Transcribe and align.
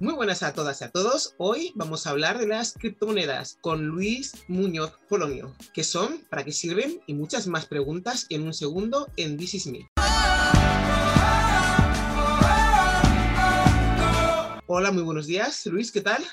Muy 0.00 0.12
buenas 0.12 0.42
a 0.42 0.52
todas 0.52 0.80
y 0.80 0.84
a 0.84 0.90
todos. 0.90 1.34
Hoy 1.38 1.70
vamos 1.76 2.06
a 2.06 2.10
hablar 2.10 2.38
de 2.38 2.48
las 2.48 2.72
criptomonedas 2.72 3.58
con 3.60 3.86
Luis 3.86 4.32
Muñoz 4.48 4.92
Polonio. 5.08 5.54
¿Qué 5.72 5.84
son? 5.84 6.18
¿Para 6.28 6.44
qué 6.44 6.50
sirven? 6.50 7.00
Y 7.06 7.14
muchas 7.14 7.46
más 7.46 7.66
preguntas 7.66 8.26
en 8.28 8.42
un 8.42 8.52
segundo 8.52 9.08
en 9.16 9.36
This 9.36 9.54
Is 9.54 9.66
Me. 9.68 9.88
Hola, 14.66 14.90
muy 14.90 15.04
buenos 15.04 15.28
días. 15.28 15.64
Luis, 15.66 15.92
¿qué 15.92 16.00
tal? 16.00 16.24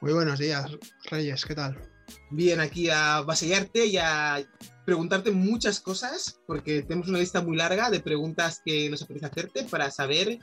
Muy 0.00 0.12
buenos 0.12 0.38
días, 0.38 0.70
Reyes, 1.10 1.44
¿qué 1.44 1.56
tal? 1.56 1.76
Bien, 2.30 2.60
aquí 2.60 2.88
a 2.88 3.20
vasallarte 3.22 3.86
y 3.86 3.96
a 3.96 4.46
preguntarte 4.84 5.32
muchas 5.32 5.80
cosas, 5.80 6.38
porque 6.46 6.82
tenemos 6.82 7.08
una 7.08 7.18
lista 7.18 7.40
muy 7.40 7.56
larga 7.56 7.90
de 7.90 7.98
preguntas 7.98 8.62
que 8.64 8.88
nos 8.88 9.02
apetece 9.02 9.26
hacerte 9.26 9.64
para 9.64 9.90
saber 9.90 10.38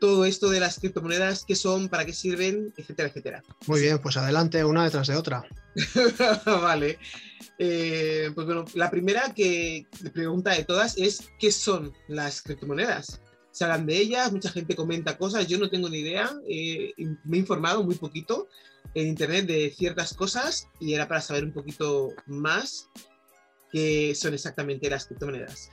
todo 0.00 0.24
esto 0.24 0.50
de 0.50 0.60
las 0.60 0.78
criptomonedas, 0.78 1.44
qué 1.46 1.54
son, 1.54 1.88
para 1.88 2.04
qué 2.04 2.12
sirven, 2.12 2.72
etcétera, 2.76 3.08
etcétera. 3.08 3.42
Muy 3.66 3.80
bien, 3.80 3.98
pues 3.98 4.16
adelante, 4.16 4.64
una 4.64 4.84
detrás 4.84 5.08
de 5.08 5.16
otra. 5.16 5.44
vale. 6.46 6.98
Eh, 7.58 8.30
pues 8.34 8.46
bueno, 8.46 8.64
la 8.74 8.90
primera 8.90 9.32
que 9.34 9.86
pregunta 10.12 10.50
de 10.52 10.64
todas 10.64 10.98
es 10.98 11.30
¿qué 11.38 11.50
son 11.50 11.92
las 12.08 12.42
criptomonedas? 12.42 13.20
Se 13.50 13.64
hablan 13.64 13.86
de 13.86 13.96
ellas, 13.96 14.32
mucha 14.32 14.50
gente 14.50 14.76
comenta 14.76 15.16
cosas, 15.16 15.46
yo 15.46 15.58
no 15.58 15.70
tengo 15.70 15.88
ni 15.88 15.98
idea, 15.98 16.30
eh, 16.46 16.92
me 17.24 17.38
he 17.38 17.40
informado 17.40 17.82
muy 17.82 17.94
poquito 17.94 18.48
en 18.94 19.08
internet 19.08 19.46
de 19.46 19.74
ciertas 19.74 20.12
cosas 20.12 20.68
y 20.80 20.92
era 20.92 21.08
para 21.08 21.22
saber 21.22 21.44
un 21.44 21.52
poquito 21.52 22.10
más 22.26 22.90
qué 23.72 24.14
son 24.14 24.34
exactamente 24.34 24.90
las 24.90 25.06
criptomonedas. 25.06 25.70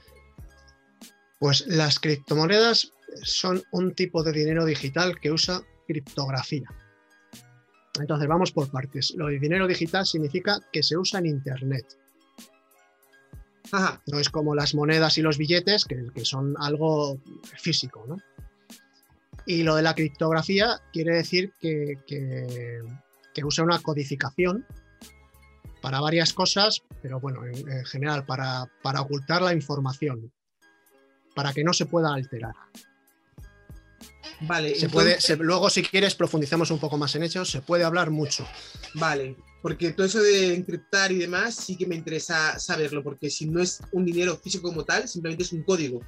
Pues 1.39 1.67
las 1.67 1.99
criptomonedas 1.99 2.93
son 3.21 3.61
un 3.71 3.93
tipo 3.93 4.23
de 4.23 4.31
dinero 4.31 4.65
digital 4.65 5.19
que 5.19 5.31
usa 5.31 5.61
criptografía. 5.87 6.69
Entonces 7.99 8.27
vamos 8.27 8.51
por 8.51 8.69
partes. 8.71 9.13
Lo 9.15 9.27
de 9.27 9.39
dinero 9.39 9.67
digital 9.67 10.05
significa 10.05 10.59
que 10.71 10.81
se 10.81 10.97
usa 10.97 11.19
en 11.19 11.27
Internet. 11.27 11.85
No 14.05 14.19
es 14.19 14.29
como 14.29 14.53
las 14.53 14.75
monedas 14.75 15.17
y 15.17 15.21
los 15.21 15.37
billetes, 15.37 15.85
que, 15.85 16.25
son 16.25 16.55
algo 16.59 17.19
físico. 17.57 18.05
¿no? 18.07 18.17
Y 19.45 19.63
lo 19.63 19.75
de 19.75 19.81
la 19.81 19.95
criptografía 19.95 20.79
quiere 20.91 21.15
decir 21.15 21.53
que, 21.59 21.97
usa 23.43 23.63
una 23.63 23.79
codificación 23.79 24.65
para 25.81 25.99
varias 25.99 26.33
cosas, 26.33 26.83
pero 27.01 27.19
bueno, 27.19 27.45
en, 27.45 27.85
general, 27.85 28.25
para, 28.25 28.71
para 28.83 29.01
ocultar 29.01 29.41
la 29.41 29.53
información, 29.53 30.31
para 31.35 31.51
que 31.51 31.63
no 31.63 31.73
se 31.73 31.87
pueda 31.87 32.13
alterar. 32.13 32.53
Vale. 34.41 34.75
Se 34.75 34.89
puede, 34.89 35.17
luego, 35.39 35.69
si 35.69 35.83
quieres, 35.83 36.15
profundizamos 36.15 36.71
un 36.71 36.79
poco 36.79 36.97
más 36.97 37.15
en 37.15 37.23
ello. 37.23 37.45
Se 37.45 37.61
puede 37.61 37.83
hablar 37.83 38.09
mucho. 38.09 38.47
Vale, 38.95 39.35
porque 39.61 39.93
todo 39.93 40.05
eso 40.05 40.21
de 40.21 40.53
encriptar 40.55 41.11
y 41.11 41.17
demás 41.17 41.55
sí 41.55 41.77
que 41.77 41.85
me 41.85 41.95
interesa 41.95 42.59
saberlo, 42.59 43.03
porque 43.03 43.29
si 43.29 43.45
no 43.47 43.61
es 43.61 43.81
un 43.91 44.05
dinero 44.05 44.37
físico 44.37 44.69
como 44.69 44.83
tal, 44.83 45.07
simplemente 45.07 45.43
es 45.43 45.53
un 45.53 45.63
código. 45.63 46.01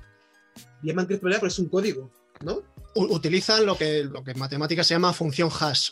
Llaman 0.83 1.05
criptomoneda, 1.05 1.39
pero 1.39 1.49
es 1.49 1.59
un 1.59 1.69
código, 1.69 2.11
¿no? 2.43 2.61
utilizan 2.95 3.65
lo 3.65 3.77
que, 3.77 4.03
lo 4.03 4.23
que 4.23 4.31
en 4.31 4.39
matemáticas 4.39 4.87
se 4.87 4.93
llama 4.93 5.13
función 5.13 5.49
hash. 5.59 5.91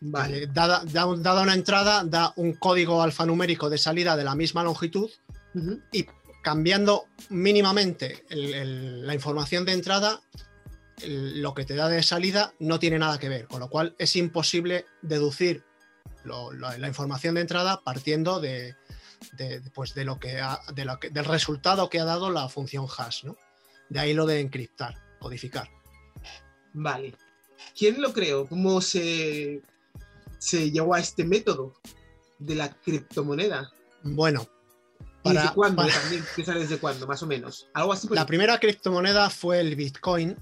Vale. 0.00 0.44
Eh, 0.44 0.48
dada, 0.52 0.82
una 1.42 1.54
entrada, 1.54 2.04
da 2.04 2.32
un 2.36 2.54
código 2.54 3.02
alfanumérico 3.02 3.68
de 3.68 3.78
salida 3.78 4.16
de 4.16 4.24
la 4.24 4.34
misma 4.34 4.62
longitud 4.62 5.10
y 5.92 6.06
cambiando 6.42 7.06
mínimamente 7.30 8.24
la 8.30 9.12
información 9.12 9.64
de 9.64 9.72
entrada, 9.72 10.20
lo 11.06 11.54
que 11.54 11.64
te 11.64 11.74
da 11.74 11.88
de 11.88 12.02
salida 12.02 12.52
no 12.58 12.78
tiene 12.78 12.98
nada 12.98 13.18
que 13.18 13.28
ver, 13.28 13.46
con 13.46 13.60
lo 13.60 13.68
cual 13.68 13.94
es 13.98 14.16
imposible 14.16 14.86
deducir 15.02 15.64
la 16.24 16.88
información 16.88 17.34
de 17.34 17.42
entrada 17.42 17.82
partiendo 17.82 18.40
de, 18.40 18.74
pues 19.74 19.94
de 19.94 20.04
lo 20.04 20.18
que, 20.18 20.42
de 20.74 20.84
lo 20.84 20.98
que, 20.98 21.10
del 21.10 21.24
resultado 21.24 21.88
que 21.88 22.00
ha 22.00 22.04
dado 22.04 22.30
la 22.30 22.48
función 22.48 22.86
hash. 22.86 23.24
¿no? 23.24 23.36
De 23.88 24.00
ahí 24.00 24.14
lo 24.14 24.26
de 24.26 24.40
encriptar, 24.40 24.94
codificar. 25.18 25.68
Vale. 26.74 27.16
¿Quién 27.76 28.00
lo 28.00 28.12
creó? 28.12 28.46
¿Cómo 28.46 28.80
se, 28.80 29.62
se 30.38 30.70
llegó 30.70 30.94
a 30.94 31.00
este 31.00 31.24
método 31.24 31.74
de 32.38 32.54
la 32.54 32.70
criptomoneda? 32.70 33.72
Bueno, 34.02 34.46
para, 35.22 35.42
¿Desde 35.42 35.54
cuándo 35.54 35.86
también? 35.86 36.24
desde 36.36 36.78
cuándo, 36.78 37.06
más 37.06 37.22
o 37.22 37.26
menos? 37.26 37.68
Algo 37.74 37.92
así. 37.92 38.08
La 38.10 38.26
primera 38.26 38.58
criptomoneda 38.58 39.28
fue 39.30 39.60
el 39.60 39.74
Bitcoin, 39.74 40.36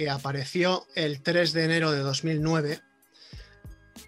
que 0.00 0.08
apareció 0.08 0.86
el 0.94 1.20
3 1.20 1.52
de 1.52 1.64
enero 1.64 1.92
de 1.92 1.98
2009. 1.98 2.80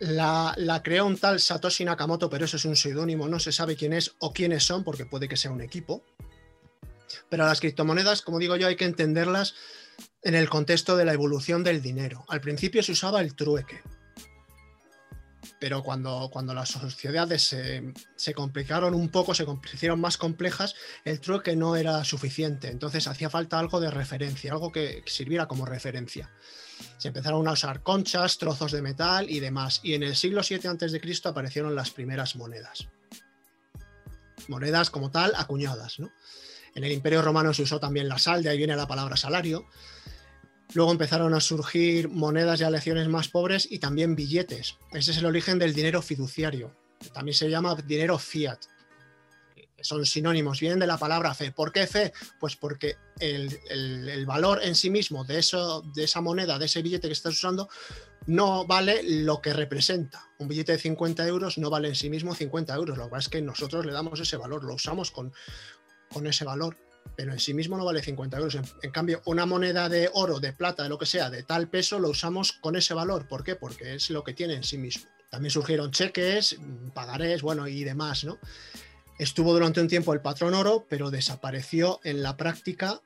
La, 0.00 0.80
creó 0.82 1.04
un 1.04 1.18
tal 1.18 1.38
Satoshi 1.38 1.84
Nakamoto, 1.84 2.30
pero 2.30 2.46
eso 2.46 2.56
es 2.56 2.64
un 2.64 2.76
seudónimo, 2.76 3.28
no 3.28 3.38
se 3.38 3.52
sabe 3.52 3.76
quién 3.76 3.92
es 3.92 4.14
o 4.18 4.32
quiénes 4.32 4.64
son, 4.64 4.84
porque 4.84 5.04
puede 5.04 5.28
que 5.28 5.36
sea 5.36 5.50
un 5.50 5.60
equipo. 5.60 6.02
Pero 7.28 7.44
las 7.44 7.60
criptomonedas, 7.60 8.22
como 8.22 8.38
digo 8.38 8.56
yo, 8.56 8.68
hay 8.68 8.76
que 8.76 8.86
entenderlas 8.86 9.54
en 10.22 10.34
el 10.34 10.48
contexto 10.48 10.96
de 10.96 11.04
la 11.04 11.12
evolución 11.12 11.62
del 11.62 11.82
dinero. 11.82 12.24
Al 12.28 12.40
principio 12.40 12.82
se 12.82 12.92
usaba 12.92 13.20
el 13.20 13.34
trueque, 13.34 13.82
pero 15.62 15.84
cuando, 15.84 16.28
cuando 16.32 16.54
las 16.54 16.70
sociedades 16.70 17.54
se, 18.16 18.34
complicaron 18.34 18.94
un 18.94 19.10
poco, 19.10 19.32
se 19.32 19.46
hicieron 19.72 20.00
más 20.00 20.16
complejas, 20.16 20.74
el 21.04 21.20
trueque 21.20 21.54
no 21.54 21.76
era 21.76 22.02
suficiente. 22.02 22.66
Entonces 22.66 23.06
hacía 23.06 23.30
falta 23.30 23.60
algo 23.60 23.78
de 23.78 23.88
referencia, 23.88 24.50
algo 24.50 24.72
que 24.72 25.04
sirviera 25.06 25.46
como 25.46 25.64
referencia. 25.64 26.32
Se 26.98 27.06
empezaron 27.06 27.46
a 27.46 27.52
usar 27.52 27.84
conchas, 27.84 28.38
trozos 28.38 28.72
de 28.72 28.82
metal 28.82 29.30
y 29.30 29.38
demás. 29.38 29.78
Y 29.84 29.94
en 29.94 30.02
el 30.02 30.16
siglo 30.16 30.40
VII 30.42 30.66
a.C. 30.66 31.28
aparecieron 31.28 31.76
las 31.76 31.92
primeras 31.92 32.34
monedas. 32.34 32.88
Monedas 34.48 34.90
como 34.90 35.12
tal, 35.12 35.32
acuñadas. 35.36 35.98
En 36.74 36.82
el 36.82 36.90
Imperio 36.90 37.22
Romano 37.22 37.54
se 37.54 37.62
usó 37.62 37.78
también 37.78 38.08
la 38.08 38.18
sal, 38.18 38.42
de 38.42 38.48
ahí 38.48 38.58
viene 38.58 38.74
la 38.74 38.88
palabra 38.88 39.16
salario. 39.16 39.68
Luego 40.74 40.92
empezaron 40.92 41.34
a 41.34 41.40
surgir 41.40 42.08
monedas 42.08 42.60
y 42.60 42.70
lecciones 42.70 43.08
más 43.08 43.28
pobres 43.28 43.68
y 43.70 43.78
también 43.78 44.16
billetes. 44.16 44.78
Ese 44.92 45.10
es 45.10 45.18
el 45.18 45.26
origen 45.26 45.58
del 45.58 45.74
dinero 45.74 46.00
fiduciario. 46.00 46.74
También 47.12 47.34
se 47.34 47.50
llama 47.50 47.74
dinero 47.74 48.18
fiat. 48.18 48.58
Son 49.80 50.06
sinónimos, 50.06 50.60
vienen 50.60 50.78
de 50.78 50.86
la 50.86 50.96
palabra 50.96 51.34
fe. 51.34 51.50
¿Por 51.50 51.72
qué 51.72 51.86
fe? 51.86 52.12
Pues 52.38 52.56
porque 52.56 52.96
el, 53.18 54.24
valor 54.26 54.60
en 54.62 54.76
sí 54.76 54.90
mismo 54.90 55.24
de, 55.24 55.40
eso, 55.40 55.82
de 55.94 56.04
esa 56.04 56.20
moneda, 56.20 56.58
de 56.58 56.66
ese 56.66 56.82
billete 56.82 57.08
que 57.08 57.12
estás 57.12 57.34
usando, 57.34 57.68
no 58.26 58.64
vale 58.64 59.02
lo 59.02 59.42
que 59.42 59.52
representa. 59.52 60.30
Un 60.38 60.48
billete 60.48 60.72
de 60.72 60.78
50 60.78 61.26
euros 61.26 61.58
no 61.58 61.68
vale 61.68 61.88
en 61.88 61.96
sí 61.96 62.08
mismo 62.08 62.34
50 62.34 62.74
euros. 62.74 62.96
Lo 62.96 63.04
que 63.04 63.10
pasa 63.10 63.26
es 63.26 63.28
que 63.28 63.42
nosotros 63.42 63.84
le 63.84 63.92
damos 63.92 64.20
ese 64.20 64.36
valor, 64.36 64.64
lo 64.64 64.74
usamos 64.74 65.10
con, 65.10 65.32
con 66.08 66.26
ese 66.28 66.44
valor 66.44 66.76
pero 67.16 67.32
en 67.32 67.38
sí 67.38 67.54
mismo 67.54 67.76
no 67.76 67.84
vale 67.84 68.02
50 68.02 68.36
euros. 68.36 68.58
En, 68.82 68.90
cambio, 68.90 69.22
una 69.26 69.46
moneda 69.46 69.88
de 69.88 70.10
oro, 70.14 70.40
de 70.40 70.52
plata, 70.52 70.82
de 70.82 70.88
lo 70.88 70.98
que 70.98 71.06
sea, 71.06 71.30
de 71.30 71.42
tal 71.42 71.68
peso, 71.68 71.98
lo 71.98 72.10
usamos 72.10 72.52
con 72.52 72.76
ese 72.76 72.94
valor. 72.94 73.26
¿Por 73.28 73.44
qué? 73.44 73.56
Porque 73.56 73.94
es 73.94 74.10
lo 74.10 74.24
que 74.24 74.34
tiene 74.34 74.54
en 74.54 74.64
sí 74.64 74.78
mismo. 74.78 75.08
También 75.30 75.50
surgieron 75.50 75.90
cheques, 75.90 76.58
pagarés, 76.94 77.42
bueno, 77.42 77.66
y 77.66 77.84
demás, 77.84 78.24
¿no? 78.24 78.38
Estuvo 79.18 79.52
durante 79.52 79.80
un 79.80 79.88
tiempo 79.88 80.12
el 80.12 80.20
patrón 80.20 80.54
oro, 80.54 80.86
pero 80.88 81.10
desapareció 81.10 82.00
en 82.04 82.22
la 82.22 82.36
práctica 82.36 83.00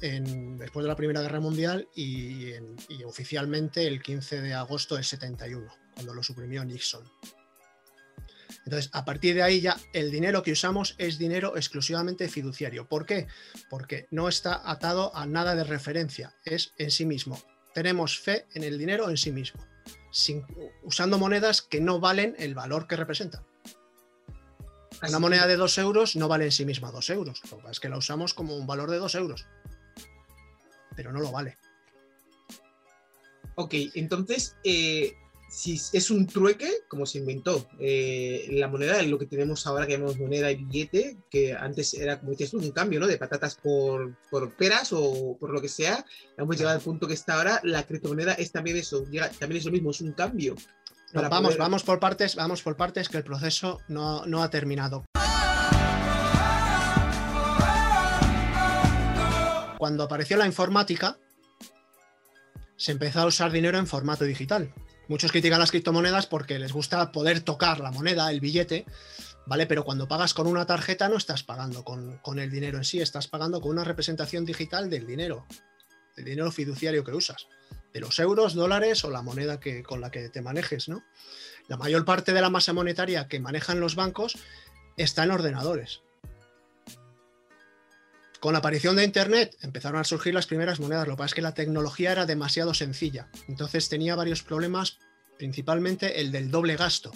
después 0.00 0.84
de 0.84 0.88
la 0.88 0.96
Primera 0.96 1.20
Guerra 1.20 1.40
Mundial 1.40 1.88
y, 1.94 2.52
y 2.88 3.02
oficialmente 3.04 3.86
el 3.86 4.00
15 4.00 4.40
de 4.40 4.54
agosto 4.54 4.94
del 4.94 5.04
71, 5.04 5.66
cuando 5.94 6.14
lo 6.14 6.22
suprimió 6.22 6.64
Nixon. 6.64 7.04
Entonces, 8.64 8.90
a 8.92 9.04
partir 9.04 9.34
de 9.34 9.42
ahí 9.42 9.60
ya 9.60 9.76
el 9.92 10.10
dinero 10.10 10.42
que 10.42 10.52
usamos 10.52 10.94
es 10.98 11.18
dinero 11.18 11.56
exclusivamente 11.56 12.28
fiduciario. 12.28 12.88
¿Por 12.88 13.06
qué? 13.06 13.26
Porque 13.70 14.06
no 14.10 14.28
está 14.28 14.68
atado 14.70 15.14
a 15.14 15.26
nada 15.26 15.54
de 15.54 15.64
referencia, 15.64 16.34
es 16.44 16.72
en 16.78 16.90
sí 16.90 17.06
mismo. 17.06 17.40
Tenemos 17.74 18.18
fe 18.18 18.46
en 18.54 18.64
el 18.64 18.78
dinero 18.78 19.10
en 19.10 19.16
sí 19.16 19.30
mismo, 19.30 19.64
usando 20.82 21.18
monedas 21.18 21.62
que 21.62 21.80
no 21.80 22.00
valen 22.00 22.34
el 22.38 22.54
valor 22.54 22.86
que 22.86 22.96
representan. 22.96 23.44
Una 25.06 25.18
moneda 25.20 25.46
de 25.46 25.56
2 25.56 25.78
euros 25.78 26.16
no 26.16 26.26
vale 26.26 26.46
en 26.46 26.52
sí 26.52 26.64
misma 26.64 26.90
2 26.90 27.10
euros. 27.10 27.40
Lo 27.44 27.58
que 27.58 27.62
pasa 27.62 27.70
es 27.70 27.80
que 27.80 27.88
la 27.88 27.98
usamos 27.98 28.34
como 28.34 28.56
un 28.56 28.66
valor 28.66 28.90
de 28.90 28.98
2 28.98 29.14
euros. 29.14 29.46
Pero 30.96 31.12
no 31.12 31.20
lo 31.20 31.30
vale. 31.30 31.56
Ok, 33.54 33.74
entonces, 33.94 34.56
eh, 34.64 35.14
si 35.48 35.80
es 35.92 36.10
un 36.10 36.26
trueque, 36.26 36.70
como 36.88 37.06
se 37.06 37.18
inventó 37.18 37.66
eh, 37.80 38.46
la 38.50 38.68
moneda, 38.68 39.02
lo 39.02 39.18
que 39.18 39.26
tenemos 39.26 39.66
ahora 39.66 39.86
que 39.86 39.94
llamamos 39.94 40.18
moneda 40.18 40.50
y 40.50 40.56
billete, 40.56 41.16
que 41.30 41.54
antes 41.54 41.94
era, 41.94 42.20
como 42.20 42.32
dices 42.32 42.52
un 42.52 42.70
cambio, 42.70 43.00
¿no? 43.00 43.06
De 43.06 43.16
patatas 43.16 43.56
por, 43.56 44.14
por 44.30 44.54
peras 44.54 44.90
o 44.92 45.36
por 45.40 45.50
lo 45.50 45.60
que 45.60 45.68
sea, 45.68 46.04
hemos 46.36 46.56
llegado 46.56 46.76
al 46.76 46.82
punto 46.82 47.08
que 47.08 47.14
está 47.14 47.34
ahora, 47.34 47.60
la 47.64 47.84
criptomoneda 47.84 48.34
es 48.34 48.52
también 48.52 48.76
eso, 48.76 49.04
también 49.38 49.58
es 49.58 49.64
lo 49.64 49.72
mismo, 49.72 49.90
es 49.90 50.00
un 50.02 50.12
cambio. 50.12 50.54
vamos, 51.14 51.56
vamos 51.56 51.82
por 51.82 51.98
partes, 51.98 52.36
vamos 52.36 52.62
por 52.62 52.76
partes, 52.76 53.08
que 53.08 53.16
el 53.16 53.24
proceso 53.24 53.80
no, 53.88 54.26
no 54.26 54.42
ha 54.42 54.50
terminado. 54.50 55.04
Cuando 59.78 60.02
apareció 60.02 60.36
la 60.36 60.46
informática, 60.46 61.16
se 62.76 62.92
empezó 62.92 63.20
a 63.20 63.26
usar 63.26 63.50
dinero 63.50 63.78
en 63.78 63.86
formato 63.86 64.24
digital. 64.24 64.74
Muchos 65.08 65.32
critican 65.32 65.58
las 65.58 65.70
criptomonedas 65.70 66.26
porque 66.26 66.58
les 66.58 66.72
gusta 66.72 67.12
poder 67.12 67.40
tocar 67.40 67.80
la 67.80 67.90
moneda, 67.90 68.30
el 68.30 68.40
billete, 68.40 68.84
¿vale? 69.46 69.66
Pero 69.66 69.84
cuando 69.84 70.06
pagas 70.06 70.34
con 70.34 70.46
una 70.46 70.66
tarjeta 70.66 71.08
no 71.08 71.16
estás 71.16 71.42
pagando 71.42 71.82
con, 71.82 72.18
con 72.18 72.38
el 72.38 72.50
dinero 72.50 72.76
en 72.76 72.84
sí, 72.84 73.00
estás 73.00 73.26
pagando 73.26 73.60
con 73.60 73.70
una 73.70 73.84
representación 73.84 74.44
digital 74.44 74.90
del 74.90 75.06
dinero, 75.06 75.46
del 76.14 76.26
dinero 76.26 76.52
fiduciario 76.52 77.04
que 77.04 77.12
usas, 77.12 77.48
de 77.92 78.00
los 78.00 78.18
euros, 78.18 78.54
dólares 78.54 79.02
o 79.04 79.10
la 79.10 79.22
moneda 79.22 79.58
que, 79.58 79.82
con 79.82 80.02
la 80.02 80.10
que 80.10 80.28
te 80.28 80.42
manejes, 80.42 80.88
¿no? 80.88 81.02
La 81.68 81.78
mayor 81.78 82.04
parte 82.04 82.32
de 82.32 82.40
la 82.42 82.50
masa 82.50 82.74
monetaria 82.74 83.28
que 83.28 83.40
manejan 83.40 83.80
los 83.80 83.94
bancos 83.94 84.36
está 84.96 85.24
en 85.24 85.30
ordenadores. 85.30 86.02
Con 88.40 88.52
la 88.52 88.60
aparición 88.60 88.94
de 88.94 89.04
Internet 89.04 89.56
empezaron 89.62 90.00
a 90.00 90.04
surgir 90.04 90.32
las 90.32 90.46
primeras 90.46 90.78
monedas. 90.78 91.08
Lo 91.08 91.14
que 91.14 91.18
pasa 91.18 91.26
es 91.26 91.34
que 91.34 91.42
la 91.42 91.54
tecnología 91.54 92.12
era 92.12 92.24
demasiado 92.24 92.72
sencilla. 92.72 93.28
Entonces 93.48 93.88
tenía 93.88 94.14
varios 94.14 94.44
problemas, 94.44 94.98
principalmente 95.36 96.20
el 96.20 96.30
del 96.30 96.50
doble 96.50 96.76
gasto. 96.76 97.12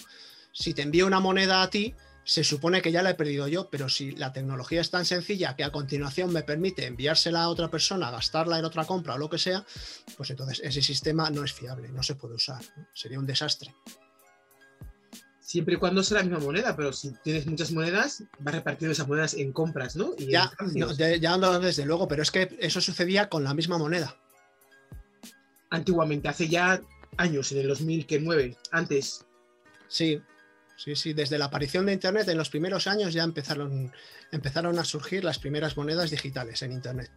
Si 0.53 0.75
te 0.75 0.83
envío 0.83 1.07
una 1.07 1.21
moneda 1.21 1.63
a 1.63 1.71
ti, 1.71 1.95
se 2.25 2.43
supone 2.43 2.83
que 2.83 2.91
ya 2.91 3.03
la 3.03 3.11
he 3.11 3.15
perdido 3.15 3.47
yo, 3.47 3.71
pero 3.71 3.89
si 3.89 4.13
la 4.13 4.33
tecnología 4.33 4.81
es 4.81 4.91
tan 4.91 5.05
sencilla 5.05 5.55
que 5.55 5.65
a 5.65 5.71
continuación 5.71 6.33
me 6.33 6.43
permite 6.43 6.87
enviársela 6.87 7.43
a 7.43 7.49
otra 7.49 7.71
persona, 7.71 8.11
gastarla 8.11 8.59
en 8.59 8.65
otra 8.65 8.85
compra 8.85 9.15
o 9.15 9.19
lo 9.19 9.31
que 9.31 9.39
sea, 9.39 9.65
pues 10.17 10.31
entonces 10.31 10.61
ese 10.65 10.83
sistema 10.83 11.31
no 11.31 11.45
es 11.45 11.53
fiable, 11.53 11.89
no 11.91 12.03
se 12.03 12.17
puede 12.17 12.35
usar. 12.35 12.63
Sería 12.93 13.19
un 13.19 13.27
desastre 13.27 13.73
siempre 15.53 15.75
y 15.75 15.77
cuando 15.77 16.03
sea 16.03 16.19
la 16.19 16.25
misma 16.25 16.39
moneda, 16.39 16.75
pero 16.75 16.95
si 16.95 17.13
tienes 17.23 17.47
muchas 17.47 17.73
monedas, 17.73 18.25
vas 18.39 18.55
repartiendo 18.55 18.93
esas 18.93 19.07
monedas 19.07 19.35
en 19.35 19.53
compras, 19.53 19.97
¿no? 19.97 20.17
ya, 20.17 20.51
no, 21.37 21.61
desde 21.61 21.85
luego, 21.85 22.09
pero 22.09 22.23
es 22.23 22.31
que 22.31 22.57
eso 22.59 22.81
sucedía 22.81 23.29
con 23.29 23.45
la 23.45 23.53
misma 23.53 23.77
moneda. 23.77 24.17
Antiguamente, 25.69 26.29
hace 26.29 26.49
ya 26.49 26.81
años, 27.19 27.53
en 27.53 27.59
el 27.59 27.69
2009, 27.69 28.57
antes. 28.71 29.27
Sí, 29.89 30.23
sí, 30.79 30.97
sí, 30.97 31.13
desde 31.13 31.37
la 31.37 31.45
aparición 31.45 31.85
de 31.85 31.93
Internet, 31.93 32.29
en 32.29 32.39
los 32.39 32.49
primeros 32.49 32.87
años 32.87 33.13
ya 33.13 33.23
empezaron, 33.23 33.93
empezaron 34.31 34.79
a 34.79 34.85
surgir 34.87 35.23
las 35.23 35.39
primeras 35.39 35.77
monedas 35.77 36.11
digitales 36.11 36.63
en 36.63 36.73
Internet. 36.73 37.11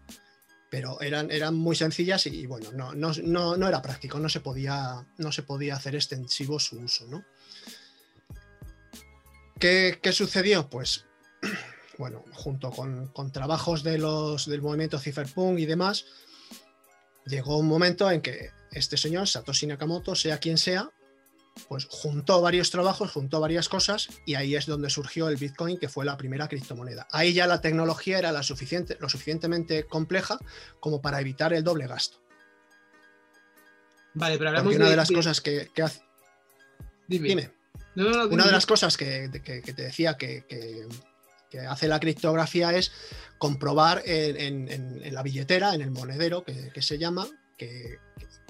Pero 0.70 1.00
eran, 1.00 1.32
eran 1.32 1.56
muy 1.56 1.78
sencillas 1.78 2.26
y, 2.26 2.46
bueno, 2.48 2.74
no, 2.74 2.94
no, 2.94 3.14
no, 3.56 3.68
era 3.70 3.82
práctico, 3.82 4.20
no 4.20 4.28
se, 4.28 4.42
podía, 4.42 5.08
no 5.20 5.32
se 5.32 5.44
podía 5.44 5.78
hacer 5.78 5.96
extensivo 5.96 6.60
su 6.60 6.80
uso, 6.80 7.08
¿no? 7.08 7.24
¿Qué, 9.65 10.12
sucedió? 10.12 10.69
Pues, 10.69 11.06
bueno, 11.97 12.23
junto 12.33 12.69
con, 12.69 13.31
trabajos 13.31 13.81
de 13.81 13.97
los, 13.97 14.45
del 14.45 14.62
movimiento 14.62 15.00
Cypherpunk 15.00 15.57
y 15.57 15.65
demás, 15.65 16.06
llegó 17.25 17.57
un 17.57 17.67
momento 17.67 18.12
en 18.12 18.21
que 18.21 18.51
este 18.71 18.95
señor, 18.95 19.27
Satoshi 19.27 19.65
Nakamoto, 19.65 20.13
sea 20.13 20.38
quien 20.38 20.59
sea, 20.59 20.91
pues 21.67 21.88
juntó 21.89 22.41
varios 22.41 22.69
trabajos, 22.69 23.12
juntó 23.12 23.39
varias 23.39 23.67
cosas 23.67 24.09
y 24.27 24.35
ahí 24.35 24.56
es 24.56 24.67
donde 24.67 24.91
surgió 24.91 25.29
el 25.29 25.38
Bitcoin, 25.38 25.79
que 25.79 25.89
fue 25.89 26.06
la 26.06 26.15
primera 26.15 26.47
criptomoneda. 26.47 27.07
Ahí 27.09 27.33
ya 27.33 27.47
la 27.47 27.59
tecnología 27.59 28.19
era 28.19 28.31
la 28.31 28.44
suficiente, 28.44 28.97
lo 29.00 29.09
suficientemente 29.09 29.85
compleja 29.85 30.38
como 30.79 31.01
para 31.01 31.19
evitar 31.21 31.53
el 31.53 31.63
doble 31.63 31.88
gasto. 31.88 32.19
Vale, 34.13 34.38
pero 34.38 34.50
hablamos 34.51 34.75
una 34.75 34.89
de, 34.91 34.95
las 34.95 35.09
cosas 35.09 35.41
que, 35.41 35.71
hace... 35.81 36.01
Dime. 37.07 37.55
Una 37.95 38.45
de 38.45 38.51
las 38.51 38.65
cosas 38.65 38.97
que, 38.97 39.30
te 39.30 39.74
decía 39.74 40.18
que, 40.18 40.44
hace 41.69 41.88
la 41.88 42.00
criptografía 42.00 42.75
es 42.75 42.92
comprobar 43.38 44.01
en, 44.06 45.13
la 45.13 45.24
billetera, 45.24 45.74
en 45.74 45.81
el 45.81 45.92
monedero 45.92 46.44
que, 46.44 46.81
se 46.81 46.97
llama, 46.97 47.27
que, 47.57 48.00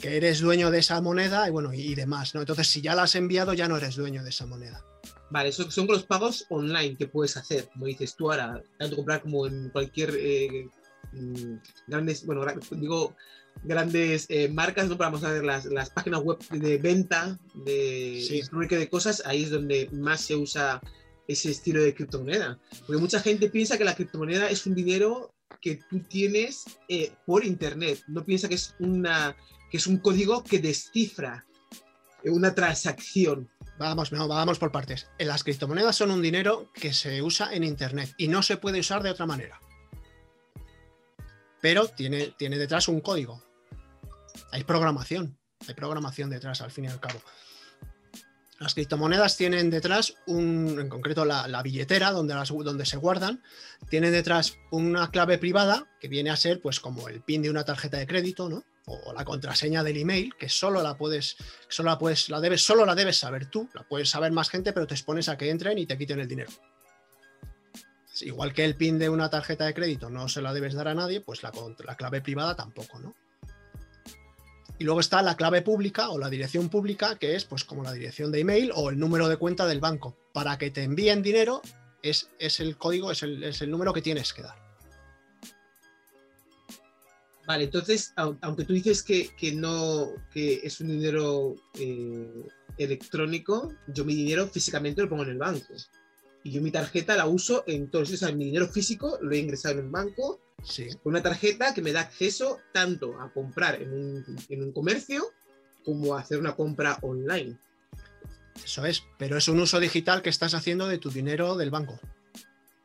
eres 0.02 0.40
dueño 0.40 0.72
de 0.72 0.80
esa 0.80 1.00
moneda 1.02 1.48
y 1.48 1.52
bueno, 1.52 1.74
y, 1.74 1.96
demás. 1.96 2.34
¿no? 2.36 2.42
Entonces, 2.42 2.68
si 2.68 2.82
ya 2.82 2.96
la 2.96 3.04
has 3.04 3.16
enviado, 3.16 3.54
ya 3.54 3.68
no 3.68 3.78
eres 3.78 3.96
dueño 3.96 4.24
de 4.24 4.30
esa 4.30 4.46
moneda. 4.46 4.84
Vale, 5.32 5.50
eso 5.50 5.70
son 5.72 5.88
los 5.88 6.04
pagos 6.04 6.46
online 6.50 6.96
que 6.98 7.08
puedes 7.08 7.36
hacer, 7.38 7.68
como 7.74 7.86
dices 7.86 8.16
tú 8.16 8.32
ahora, 8.32 8.62
tanto 8.78 8.96
comprar 8.96 9.22
como 9.22 9.48
en 9.48 9.70
cualquier 9.70 10.16
eh, 10.18 10.68
mm, 11.14 11.56
grandes, 11.88 12.26
bueno, 12.26 12.46
digo 12.72 13.16
grandes 13.64 14.26
eh, 14.30 14.50
marcas, 14.50 14.88
¿no? 14.88 14.96
Vamos 14.98 15.24
a 15.24 15.32
ver 15.32 15.44
las, 15.44 15.66
las, 15.66 15.90
páginas 15.90 16.22
web 16.22 16.38
de 16.50 16.78
venta 16.78 17.40
de, 17.54 18.24
sí. 18.28 18.42
de 18.76 18.90
cosas, 18.90 19.24
ahí 19.26 19.44
es 19.44 19.52
donde 19.52 19.90
más 19.92 20.22
se 20.22 20.36
usa 20.36 20.82
ese 21.28 21.52
estilo 21.52 21.82
de 21.82 21.94
criptomoneda. 21.94 22.60
Porque 22.86 23.02
mucha 23.02 23.20
gente 23.20 23.50
piensa 23.50 23.78
que 23.78 23.86
la 23.86 23.96
criptomoneda 23.96 24.50
es 24.50 24.66
un 24.66 24.76
dinero 24.76 25.34
que 25.62 25.80
tú 25.90 26.00
tienes 26.00 26.66
eh, 26.88 27.12
por 27.26 27.44
internet. 27.44 28.04
No 28.08 28.24
piensa 28.24 28.48
que 28.48 28.56
es, 28.56 28.76
una, 28.80 29.36
que 29.72 29.78
es 29.78 29.88
un 29.88 29.98
código 29.98 30.44
que 30.44 30.60
descifra 30.60 31.46
una 32.32 32.54
transacción. 32.56 33.50
Vamos, 33.78 34.12
no, 34.12 34.28
vamos 34.28 34.60
por 34.60 34.72
partes. 34.72 35.08
Las 35.20 35.44
criptomonedas 35.44 35.96
son 35.96 36.12
un 36.12 36.22
dinero 36.22 36.72
que 36.74 36.94
se 36.94 37.22
usa 37.22 37.54
en 37.54 37.64
internet 37.64 38.14
y 38.18 38.28
no 38.28 38.42
se 38.42 38.58
puede 38.58 38.80
usar 38.80 39.04
de 39.04 39.10
otra 39.10 39.26
manera. 39.26 39.60
Pero 41.62 41.88
tiene, 41.88 42.34
tiene 42.38 42.58
detrás 42.58 42.88
un 42.88 43.02
código 43.02 43.44
hay 44.52 44.64
programación, 44.64 45.38
hay 45.68 45.74
programación 45.74 46.30
detrás 46.30 46.62
al 46.62 46.72
fin 46.72 46.86
y 46.86 46.88
al 46.88 47.00
cabo. 47.00 47.20
Las 48.58 48.74
criptomonedas 48.74 49.36
tienen 49.36 49.70
detrás 49.70 50.16
un, 50.28 50.78
en 50.80 50.88
concreto 50.88 51.26
la, 51.26 51.62
billetera 51.62 52.12
donde, 52.12 52.36
las, 52.36 52.50
donde 52.50 52.86
se 52.86 52.96
guardan, 52.96 53.44
tienen 53.90 54.14
detrás 54.14 54.58
una 54.72 55.12
clave 55.12 55.38
privada 55.38 55.88
que 56.00 56.08
viene 56.08 56.30
a 56.30 56.38
ser 56.38 56.62
pues 56.62 56.80
como 56.80 57.10
el 57.10 57.22
pin 57.22 57.42
de 57.42 57.50
una 57.50 57.66
tarjeta 57.66 57.98
de 57.98 58.08
crédito, 58.08 58.48
¿no? 58.48 58.64
O 58.86 59.12
la 59.14 59.26
contraseña 59.26 59.84
del 59.84 59.98
email, 59.98 60.36
que 60.38 60.48
solo 60.48 60.82
la 60.82 60.96
puedes, 60.96 61.36
solo 61.68 61.90
la 61.90 61.98
puedes, 61.98 62.30
la 62.30 62.40
debes, 62.40 62.64
solo 62.64 62.86
la 62.86 62.96
debes 62.96 63.18
saber 63.18 63.48
tú, 63.48 63.68
la 63.74 63.84
puedes 63.84 64.10
saber 64.10 64.32
más 64.32 64.50
gente, 64.50 64.72
pero 64.72 64.88
te 64.88 64.94
expones 64.94 65.28
a 65.28 65.38
que 65.38 65.50
entren 65.50 65.78
y 65.78 65.86
te 65.86 65.98
quiten 65.98 66.20
el 66.20 66.28
dinero. 66.28 66.52
Igual 68.22 68.54
que 68.54 68.64
el 68.64 68.78
pin 68.78 68.98
de 69.00 69.10
una 69.10 69.30
tarjeta 69.30 69.66
de 69.66 69.74
crédito 69.74 70.10
no 70.10 70.30
se 70.30 70.42
la 70.42 70.54
debes 70.54 70.76
dar 70.76 70.88
a 70.88 70.94
nadie, 70.94 71.20
pues 71.20 71.44
la, 71.44 71.52
la 71.84 71.96
clave 71.96 72.22
privada 72.22 72.56
tampoco, 72.56 73.00
¿no? 73.00 73.14
Y 74.78 74.84
luego 74.84 75.00
está 75.00 75.22
la 75.22 75.38
clave 75.38 75.62
pública 75.62 76.10
o 76.10 76.20
la 76.20 76.30
dirección 76.30 76.70
pública, 76.70 77.16
que 77.18 77.36
es 77.36 77.46
pues 77.46 77.64
como 77.64 77.84
la 77.84 77.94
dirección 77.94 78.32
de 78.32 78.42
email 78.42 78.72
o 78.76 78.90
el 78.90 79.00
número 79.00 79.30
de 79.30 79.38
cuenta 79.38 79.66
del 79.66 79.80
banco. 79.80 80.18
Para 80.34 80.58
que 80.58 80.70
te 80.70 80.84
envíen 80.84 81.22
dinero 81.22 81.62
es, 82.02 82.30
es 82.40 82.60
el 82.60 82.78
código, 82.78 83.12
es 83.12 83.24
el, 83.24 83.44
es 83.44 83.62
el, 83.62 83.72
número 83.72 83.94
que 83.94 84.02
tienes 84.02 84.34
que 84.34 84.42
dar. 84.42 84.56
Vale, 87.48 87.66
entonces, 87.66 88.14
aunque 88.16 88.66
tú 88.66 88.74
dices 88.74 89.04
que, 89.04 89.30
que 89.36 89.54
no, 89.54 90.08
que 90.32 90.62
es 90.64 90.82
un 90.82 90.88
dinero 90.88 91.56
eh, 91.80 92.48
electrónico, 92.78 93.72
yo 93.88 94.04
mi 94.04 94.16
dinero 94.16 94.48
físicamente 94.48 95.02
lo 95.02 95.10
pongo 95.10 95.24
en 95.24 95.30
el 95.30 95.38
banco. 95.38 95.74
Y 96.46 96.52
yo 96.52 96.62
mi 96.62 96.72
tarjeta 96.72 97.18
la 97.18 97.26
uso 97.26 97.66
en 97.68 97.92
todos, 97.92 98.14
o 98.14 98.16
sea, 98.16 98.32
mi 98.32 98.46
dinero 98.46 98.70
físico 98.70 99.18
lo 99.22 99.34
he 99.34 99.40
ingresado 99.40 99.80
en 99.80 99.86
el 99.86 99.92
banco 99.92 100.40
Sí. 100.66 100.90
Una 101.04 101.22
tarjeta 101.22 101.74
que 101.74 101.82
me 101.82 101.92
da 101.92 102.02
acceso 102.02 102.60
tanto 102.74 103.20
a 103.22 103.32
comprar 103.32 103.82
en 103.82 103.94
un, 103.94 104.72
comercio 104.74 105.32
como 105.84 106.16
a 106.16 106.22
hacer 106.22 106.40
una 106.40 106.56
compra 106.56 106.98
online. 107.02 107.58
Eso 108.64 108.86
es, 108.86 109.04
pero 109.20 109.38
es 109.38 109.48
un 109.48 109.60
uso 109.60 109.80
digital 109.80 110.22
que 110.22 110.30
estás 110.30 110.54
haciendo 110.54 110.88
de 110.88 110.98
tu 110.98 111.12
dinero 111.12 111.56
del 111.56 111.70
banco. 111.70 112.00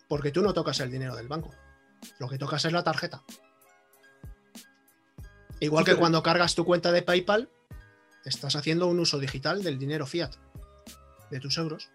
Porque 0.09 0.31
tú 0.31 0.43
no 0.43 0.52
tocas 0.52 0.81
el 0.81 0.90
dinero 0.90 1.17
del 1.17 1.29
banco. 1.29 1.50
Lo 2.19 2.29
que 2.29 2.38
tocas 2.38 2.64
es 2.64 2.73
la 2.73 2.83
tarjeta. 2.83 3.23
Igual 5.61 5.85
que 5.85 5.95
cuando 5.95 6.23
cargas 6.23 6.55
tu 6.55 6.64
cuenta 6.64 6.90
de 6.90 7.02
PayPal, 7.02 7.50
estás 8.25 8.57
haciendo 8.57 8.88
un 8.88 8.99
uso 8.99 9.19
digital 9.19 9.62
del 9.62 9.79
dinero 9.79 10.07
fiat, 10.07 10.35
de 11.31 11.40
tus 11.40 11.57
euros. 11.59 11.90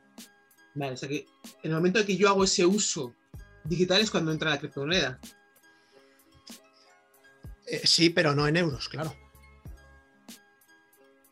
Vale, 0.76 0.94
o 0.94 0.98
sea 0.98 1.10
que 1.10 1.26
en 1.64 1.72
el 1.72 1.76
momento 1.76 2.00
en 2.00 2.06
que 2.06 2.18
yo 2.18 2.30
hago 2.30 2.44
ese 2.44 2.66
uso 2.66 3.16
digital 3.64 4.02
es 4.02 4.12
cuando 4.12 4.32
entra 4.32 4.50
la 4.50 4.60
criptomoneda. 4.60 5.20
Eh, 7.66 7.82
sí, 7.84 8.10
pero 8.10 8.36
no 8.36 8.48
en 8.48 8.58
euros, 8.58 8.90
claro. 8.90 9.16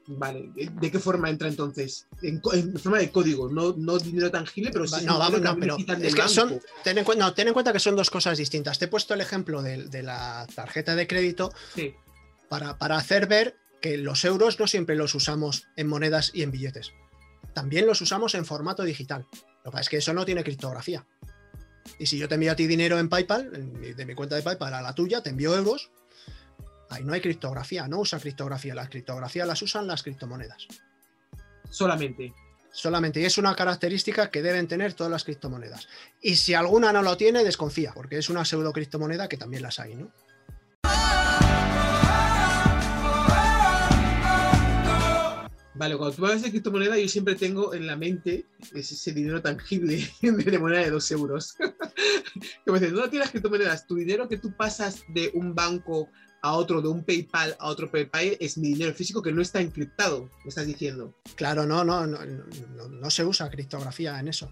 Vale, 0.06 0.52
¿de 0.54 0.92
qué 0.92 1.00
forma 1.00 1.30
entra 1.30 1.48
entonces? 1.48 2.08
En, 2.22 2.42
forma 2.42 3.00
de 3.00 3.10
código, 3.10 3.50
no, 3.50 3.72
dinero 4.00 4.32
tangible, 4.32 4.70
pero 4.72 4.86
sí. 4.86 5.06
No, 5.06 5.18
vamos, 5.18 5.42
no, 5.42 5.58
pero 5.58 5.78
es 5.78 6.14
que 6.14 6.28
son, 6.28 6.60
ten 6.84 6.98
en, 6.98 7.06
no, 7.18 7.34
ten 7.34 7.48
en 7.48 7.54
cuenta 7.54 7.72
que 7.72 7.80
son 7.80 7.96
dos 7.96 8.10
cosas 8.10 8.38
distintas. 8.38 8.80
Te 8.80 8.86
he 8.86 8.88
puesto 8.90 9.14
el 9.14 9.22
ejemplo 9.22 9.62
de, 9.62 10.04
la 10.04 10.46
tarjeta 10.54 10.96
de 10.96 11.08
crédito 11.08 11.54
para, 12.50 12.78
para 12.78 12.98
hacer 12.98 13.28
ver 13.28 13.56
que 13.82 13.98
los 13.98 14.26
euros 14.26 14.60
no 14.60 14.68
siempre 14.68 14.96
los 14.96 15.16
usamos 15.16 15.68
en 15.78 15.88
monedas 15.88 16.32
y 16.34 16.44
en 16.44 16.52
billetes. 16.52 16.92
También 17.54 17.86
los 17.86 18.02
usamos 18.02 18.36
en 18.36 18.46
formato 18.46 18.84
digital. 18.84 19.26
Lo 19.32 19.72
que 19.72 19.72
pasa 19.72 19.82
es 19.82 19.90
que 19.90 19.98
eso 19.98 20.14
no 20.14 20.26
tiene 20.26 20.44
criptografía. 20.44 21.06
Y 22.00 22.06
si 22.06 22.18
yo 22.18 22.28
te 22.28 22.36
envío 22.36 22.52
a 22.52 22.56
ti 22.56 22.68
dinero 22.68 22.98
en 23.00 23.10
PayPal, 23.10 23.52
de 23.96 24.06
mi 24.06 24.16
cuenta 24.16 24.36
de 24.36 24.42
PayPal 24.42 24.74
a 24.74 24.82
la 24.82 24.94
tuya, 24.96 25.22
te 25.22 25.30
envío 25.30 25.56
euros, 25.56 25.92
Ahí 26.94 27.04
no 27.04 27.14
hay 27.14 27.22
criptografía, 27.22 27.88
no 27.88 28.00
usa 28.00 28.20
criptografía. 28.20 28.76
Las 28.76 28.88
criptografías 28.88 29.48
las 29.48 29.60
usan 29.64 29.88
las 29.88 30.04
criptomonedas. 30.04 30.68
Solamente. 31.68 32.32
Solamente. 32.72 33.20
Y 33.20 33.26
es 33.26 33.40
una 33.40 33.56
característica 33.56 34.30
que 34.30 34.44
deben 34.44 34.68
tener 34.68 34.94
todas 34.94 35.12
las 35.12 35.24
criptomonedas. 35.24 35.88
Y 36.22 36.36
si 36.36 36.54
alguna 36.54 36.94
no 36.94 37.02
lo 37.02 37.18
tiene, 37.18 37.44
desconfía, 37.44 37.94
porque 37.96 38.20
es 38.20 38.30
una 38.30 38.46
pseudo 38.46 38.72
criptomoneda 38.72 39.28
que 39.28 39.38
también 39.38 39.64
las 39.64 39.80
hay, 39.80 39.96
¿no? 39.96 40.12
Vale, 45.76 45.98
cuando 45.98 46.16
tú 46.16 46.26
hablas 46.26 46.44
de 46.44 46.52
criptomoneda, 46.52 46.98
yo 46.98 47.08
siempre 47.08 47.36
tengo 47.36 47.74
en 47.74 47.88
la 47.88 47.96
mente 47.96 48.46
ese 48.74 49.12
dinero 49.12 49.42
tangible 49.42 50.08
de 50.22 50.60
moneda 50.60 50.82
de 50.82 50.92
dos 50.92 51.10
euros. 51.12 51.54
que 52.66 52.72
me 52.72 52.80
dicen, 52.80 52.96
no 52.96 53.10
tienes 53.10 53.32
criptomonedas, 53.32 53.88
tu 53.88 53.96
dinero 53.96 54.28
que 54.28 54.38
tú 54.38 54.56
pasas 54.56 55.04
de 55.10 55.32
un 55.34 55.56
banco 55.56 56.10
a 56.44 56.54
otro, 56.54 56.82
de 56.82 56.90
un 56.90 57.04
PayPal 57.04 57.56
a 57.58 57.70
otro 57.70 57.90
PayPal, 57.90 58.38
es 58.40 58.58
mi 58.58 58.74
dinero 58.74 58.94
físico 58.94 59.22
que 59.22 59.32
no 59.32 59.42
está 59.42 59.62
encriptado, 59.62 60.30
me 60.44 60.50
estás 60.50 60.68
diciendo. 60.68 61.16
Claro, 61.36 61.66
no, 61.66 61.84
no, 61.84 62.06
no, 62.06 62.24
no, 62.24 62.88
no 62.90 63.10
se 63.10 63.26
usa 63.26 63.50
criptografía 63.50 64.20
en 64.20 64.28
eso. 64.28 64.52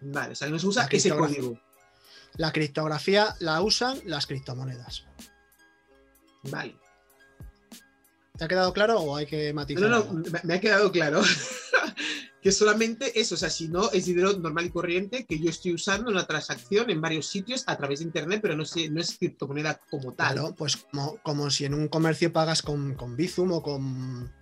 Vale, 0.00 0.32
o 0.32 0.34
sea, 0.34 0.48
no 0.48 0.58
se 0.58 0.66
usa 0.66 0.86
ese 0.90 1.10
código. 1.10 1.58
La 2.34 2.52
criptografía 2.52 3.34
la 3.38 3.62
usan 3.62 4.00
las 4.04 4.26
criptomonedas. 4.26 5.06
Vale. 6.42 6.76
¿Te 8.36 8.44
ha 8.44 8.48
quedado 8.48 8.72
claro 8.72 9.00
o 9.00 9.16
hay 9.16 9.26
que 9.26 9.52
matizar? 9.52 9.88
No, 9.88 10.04
no, 10.04 10.22
me 10.42 10.54
ha 10.54 10.60
quedado 10.60 10.92
claro. 10.92 11.22
que 12.46 12.52
solamente 12.52 13.18
eso, 13.18 13.34
o 13.34 13.38
sea, 13.38 13.50
si 13.50 13.68
no 13.68 13.90
es 13.90 14.06
dinero 14.06 14.32
normal 14.34 14.66
y 14.66 14.70
corriente 14.70 15.26
que 15.26 15.38
yo 15.38 15.50
estoy 15.50 15.74
usando 15.74 16.10
en 16.10 16.16
una 16.16 16.26
transacción 16.26 16.90
en 16.90 17.00
varios 17.00 17.26
sitios 17.26 17.64
a 17.66 17.76
través 17.76 17.98
de 17.98 18.04
internet, 18.04 18.40
pero 18.40 18.54
no, 18.54 18.62
no 18.62 19.00
es 19.00 19.18
criptomoneda 19.18 19.80
como 19.90 20.12
tal. 20.12 20.34
Claro, 20.34 20.54
pues 20.54 20.86
como, 21.22 21.50
si 21.50 21.64
en 21.64 21.74
un 21.74 21.88
comercio 21.88 22.32
pagas 22.32 22.62
con, 22.62 22.94
con 22.94 23.16
Bizum 23.16 23.50
o 23.52 23.62
con, 23.62 24.32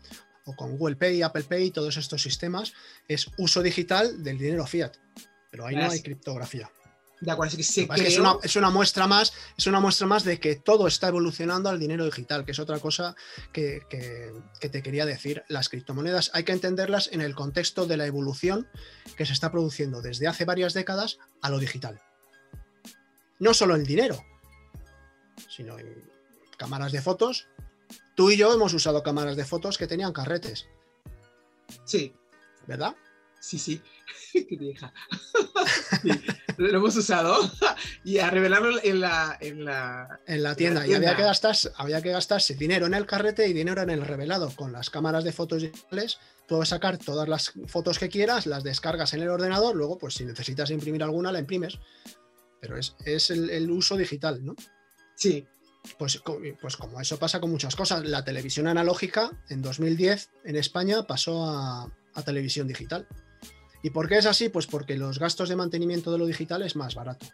o 0.45 0.55
con 0.55 0.77
Google 0.77 0.97
Pay, 0.97 1.23
Apple 1.23 1.45
Pay, 1.45 1.71
todos 1.71 1.97
estos 1.97 2.21
sistemas, 2.21 2.75
es 3.09 3.31
uso 3.39 3.63
digital 3.63 4.23
del 4.23 4.37
dinero 4.37 4.67
fiat. 4.67 4.93
Pero 5.51 5.67
ahí 5.67 5.77
no 5.77 5.91
hay 5.91 6.03
criptografía. 6.03 6.71
De 7.21 7.31
acuerdo, 7.31 7.57
es, 7.57 7.75
que 7.75 8.07
es, 8.43 8.57
una, 8.57 8.71
muestra 8.71 9.07
más, 9.07 9.33
es 9.57 9.67
una 9.67 9.81
muestra 9.81 10.07
más 10.07 10.25
de 10.25 10.41
que 10.41 10.57
todo 10.57 10.87
está 10.87 11.09
evolucionando 11.09 11.71
al 11.71 11.79
dinero 11.79 12.05
digital, 12.05 12.45
que 12.45 12.53
es 12.53 12.59
otra 12.59 12.81
cosa 12.81 13.15
que, 13.53 13.81
te 14.61 14.83
quería 14.83 15.07
decir. 15.07 15.45
Las 15.49 15.69
criptomonedas 15.69 16.31
hay 16.35 16.45
que 16.45 16.53
entenderlas 16.53 17.09
en 17.13 17.21
el 17.21 17.35
contexto 17.35 17.87
de 17.87 17.97
la 17.97 18.07
evolución 18.07 18.69
que 19.17 19.27
se 19.27 19.33
está 19.33 19.51
produciendo 19.53 20.03
desde 20.03 20.27
hace 20.27 20.45
varias 20.45 20.75
décadas 20.75 21.19
a 21.41 21.51
lo 21.51 21.59
digital. 21.59 22.01
No 23.39 23.55
solo 23.55 23.75
el 23.77 23.87
dinero, 23.87 24.23
sino 25.49 25.79
en 25.79 26.11
cámaras 26.57 26.93
de 26.93 27.01
fotos. 27.01 27.49
Tú 28.17 28.31
y 28.31 28.37
yo 28.37 28.53
hemos 28.53 28.75
usado 28.75 29.03
cámaras 29.03 29.37
de 29.37 29.45
fotos 29.45 29.79
que 29.79 29.87
tenían 29.87 30.13
carretes. 30.13 30.67
Sí. 31.85 32.15
¿Verdad? 32.67 32.97
Sí, 33.41 33.59
sí. 33.59 33.83
Qué 34.33 34.57
vieja. 34.57 34.93
lo 36.59 36.79
hemos 36.79 36.97
usado 36.97 37.51
y 38.05 38.19
a 38.19 38.31
revelarlo 38.31 38.79
en 38.83 39.01
la, 39.01 39.37
en 39.41 39.65
la, 39.65 40.21
en 40.27 40.43
la 40.43 40.55
tienda. 40.55 40.87
Y 40.87 40.95
había 40.95 41.17
que, 41.17 41.23
gastarse, 41.23 41.71
había 41.77 42.03
que 42.03 42.13
gastarse 42.13 42.55
dinero 42.55 42.87
en 42.87 42.95
el 42.95 43.07
carrete 43.07 43.49
y 43.49 43.53
dinero 43.53 43.83
en 43.83 43.91
el 43.91 44.03
revelado. 44.03 44.51
Con 44.55 44.73
las 44.73 44.91
cámaras 44.91 45.25
de 45.25 45.33
fotos 45.33 45.63
digitales 45.63 46.19
puedes 46.49 46.69
sacar 46.69 46.99
todas 46.99 47.29
las 47.29 47.53
fotos 47.67 47.99
que 47.99 48.09
quieras, 48.09 48.47
las 48.47 48.65
descargas 48.65 49.15
en 49.15 49.23
el 49.23 49.29
ordenador, 49.29 49.75
luego 49.75 49.99
pues 49.99 50.15
si 50.15 50.25
necesitas 50.25 50.71
imprimir 50.71 51.03
alguna 51.03 51.33
la 51.33 51.41
imprimes. 51.41 51.79
Pero 52.61 52.77
es, 52.79 53.31
el, 53.31 53.71
uso 53.71 53.97
digital, 53.97 54.45
¿no? 54.45 54.55
Sí. 55.17 55.47
Pues, 55.99 56.23
pues 56.63 56.77
como 56.79 56.99
eso 56.99 57.19
pasa 57.19 57.41
con 57.41 57.51
muchas 57.51 57.77
cosas. 57.77 58.07
La 58.07 58.25
televisión 58.25 58.67
analógica 58.69 59.31
en 59.51 59.61
2010 59.61 60.31
en 60.45 60.57
España 60.57 61.07
pasó 61.07 61.45
a, 61.45 61.93
a 62.15 62.23
televisión 62.23 62.67
digital. 62.67 63.07
¿Y 63.85 63.91
por 63.91 64.09
qué 64.09 64.17
es 64.17 64.25
así? 64.25 64.49
Pues 64.49 64.67
porque 64.67 64.97
los 64.97 65.19
gastos 65.19 65.51
de 65.51 65.57
mantenimiento 65.57 66.11
de 66.11 66.17
lo 66.17 66.25
digital 66.25 66.63
es 66.63 66.75
más 66.75 66.95
barato. 66.95 67.27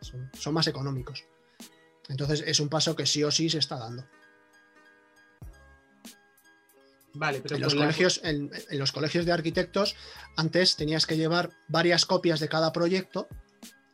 Son, 0.00 0.52
más 0.52 0.66
económicos. 0.66 1.24
Entonces 2.08 2.42
es 2.44 2.58
un 2.58 2.68
paso 2.68 2.96
que 2.96 3.06
sí 3.06 3.22
o 3.22 3.30
sí 3.30 3.48
se 3.48 3.58
está 3.58 3.78
dando. 3.78 4.04
Vale, 7.14 7.40
pero 7.40 7.54
en 7.54 7.62
los, 7.62 7.76
colegios, 7.76 8.20
en, 8.24 8.50
los 8.72 8.90
colegios 8.90 9.24
de 9.24 9.30
arquitectos 9.30 9.94
antes 10.36 10.74
tenías 10.74 11.06
que 11.06 11.16
llevar 11.16 11.50
varias 11.68 12.04
copias 12.04 12.40
de 12.40 12.48
cada 12.48 12.72
proyecto 12.72 13.28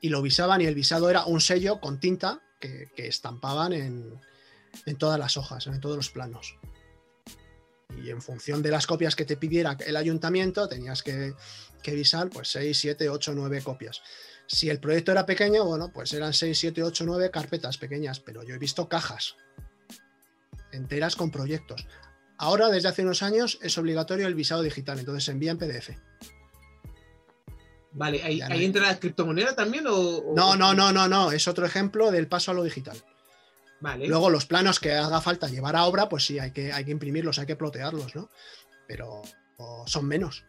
y 0.01 0.09
lo 0.09 0.23
visaban 0.23 0.63
y 0.63 0.65
el 0.65 0.75
visado 0.75 1.11
era 1.11 1.27
un 1.27 1.43
sello 1.43 1.79
con 1.83 2.01
tinta 2.01 2.41
que, 2.59 2.89
estampaban 2.97 3.75
en, 3.75 4.19
en, 4.87 4.97
todas 4.97 5.19
las 5.19 5.37
hojas, 5.37 5.67
en 5.67 5.79
todos 5.81 5.97
los 5.97 6.11
planos 6.11 6.57
y 7.97 8.11
en 8.11 8.21
función 8.21 8.63
de 8.63 8.71
las 8.71 8.87
copias 8.87 9.17
que 9.17 9.25
te 9.25 9.37
pidiera 9.37 9.77
el 9.87 9.97
ayuntamiento 9.97 10.69
tenías 10.69 11.03
que, 11.03 11.35
visar 11.87 12.29
pues 12.31 12.49
6, 12.49 12.77
7, 12.79 13.09
8, 13.09 13.33
9 13.35 13.63
copias. 13.63 14.03
Si 14.47 14.69
el 14.69 14.81
proyecto 14.81 15.13
era 15.13 15.27
pequeño, 15.27 15.65
bueno, 15.65 15.93
pues 15.93 16.13
eran 16.13 16.33
6, 16.33 16.59
7, 16.59 16.83
8, 16.83 17.05
9 17.07 17.31
carpetas 17.31 17.79
pequeñas, 17.79 18.21
pero 18.21 18.43
yo 18.43 18.55
he 18.55 18.59
visto 18.59 18.89
cajas 18.89 19.37
enteras 20.73 21.17
con 21.17 21.31
proyectos. 21.31 21.87
Ahora, 22.39 22.69
desde 22.69 22.89
hace 22.89 23.03
unos 23.03 23.23
años, 23.23 23.59
es 23.63 23.79
obligatorio 23.79 24.27
el 24.27 24.35
visado 24.35 24.63
digital, 24.63 24.99
entonces 24.99 25.25
se 25.25 25.33
envía 25.33 25.51
en 25.53 25.59
PDF. 25.59 25.91
Vale, 27.93 28.23
¿ahí, 28.23 28.43
entra 28.63 28.83
la 28.83 29.01
criptomoneda 29.01 29.57
también? 29.57 29.87
O, 29.89 30.35
No, 30.37 30.55
no, 30.55 30.75
no, 30.75 30.93
no, 30.93 31.09
no, 31.09 31.33
es 31.33 31.49
otro 31.49 31.65
ejemplo 31.65 32.11
del 32.11 32.29
paso 32.29 32.51
a 32.51 32.55
lo 32.55 32.63
digital. 32.63 33.03
Luego 33.81 34.31
los 34.31 34.47
planos 34.47 34.81
que 34.81 34.93
haga 34.93 35.21
falta 35.21 35.49
llevar 35.49 35.77
a 35.77 35.85
obra, 35.85 36.09
pues 36.09 36.25
sí, 36.25 36.39
hay 36.39 36.51
que, 36.51 36.73
hay 36.73 36.85
que 36.85 36.91
imprimirlos, 36.91 37.39
hay 37.39 37.47
que 37.47 37.57
plotearlos, 37.57 38.15
¿no? 38.15 38.31
Pero 38.89 39.23
son 39.87 40.07
menos. 40.07 40.45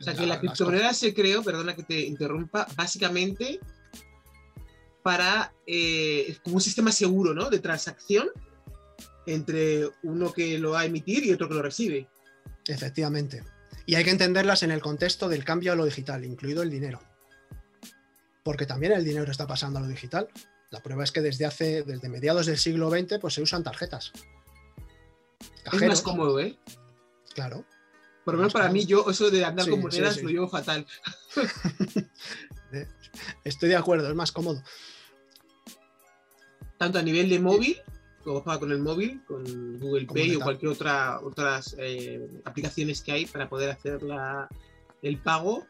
O 0.00 0.02
sea 0.02 0.14
que 0.14 0.26
la, 0.26 0.38
criptomoneda 0.38 0.92
se 0.92 1.14
creó, 1.14 1.42
perdona 1.42 1.74
que 1.74 1.82
te 1.82 2.00
interrumpa, 2.00 2.66
básicamente 2.76 3.60
para 5.02 5.52
eh, 5.66 6.36
como 6.42 6.56
un 6.56 6.62
sistema 6.62 6.90
seguro, 6.90 7.34
¿no? 7.34 7.50
De 7.50 7.58
transacción 7.58 8.30
entre 9.26 9.90
uno 10.02 10.32
que 10.32 10.58
lo 10.58 10.72
va 10.72 10.80
a 10.80 10.84
emitir 10.86 11.24
y 11.24 11.32
otro 11.32 11.48
que 11.48 11.54
lo 11.54 11.62
recibe. 11.62 12.08
Efectivamente. 12.66 13.42
Y 13.86 13.96
hay 13.96 14.04
que 14.04 14.10
entenderlas 14.10 14.62
en 14.62 14.70
el 14.70 14.80
contexto 14.80 15.28
del 15.28 15.44
cambio 15.44 15.72
a 15.72 15.76
lo 15.76 15.84
digital, 15.84 16.24
incluido 16.24 16.62
el 16.62 16.70
dinero. 16.70 17.00
Porque 18.42 18.66
también 18.66 18.92
el 18.92 19.04
dinero 19.04 19.30
está 19.30 19.46
pasando 19.46 19.78
a 19.78 19.82
lo 19.82 19.88
digital. 19.88 20.28
La 20.74 20.82
prueba 20.82 21.04
es 21.04 21.12
que 21.12 21.20
desde 21.20 21.46
hace, 21.46 21.84
desde 21.84 22.08
mediados 22.08 22.46
del 22.46 22.58
siglo 22.58 22.90
XX, 22.90 23.20
pues 23.20 23.34
se 23.34 23.42
usan 23.42 23.62
tarjetas. 23.62 24.10
es 25.72 25.82
más 25.82 26.02
cómodo, 26.02 26.40
¿eh? 26.40 26.58
Claro. 27.32 27.64
Por 28.24 28.34
lo 28.34 28.38
menos 28.38 28.52
para 28.52 28.68
mí, 28.70 28.84
yo 28.84 29.08
eso 29.08 29.30
de 29.30 29.44
andar 29.44 29.70
con 29.70 29.80
monedas 29.80 30.20
lo 30.20 30.28
llevo 30.30 30.48
fatal. 30.48 30.84
Estoy 33.44 33.68
de 33.68 33.76
acuerdo, 33.76 34.08
es 34.08 34.16
más 34.16 34.32
cómodo. 34.32 34.64
Tanto 36.76 36.98
a 36.98 37.02
nivel 37.02 37.28
de 37.28 37.38
móvil, 37.38 37.80
como 38.24 38.42
con 38.42 38.72
el 38.72 38.80
móvil, 38.80 39.22
con 39.26 39.78
Google 39.78 40.06
Pay 40.06 40.34
o 40.34 40.40
cualquier 40.40 40.72
otra 40.72 41.20
otras 41.20 41.76
eh, 41.78 42.28
aplicaciones 42.44 43.00
que 43.00 43.12
hay 43.12 43.26
para 43.26 43.48
poder 43.48 43.70
hacer 43.70 44.02
la, 44.02 44.48
el 45.02 45.18
pago, 45.18 45.68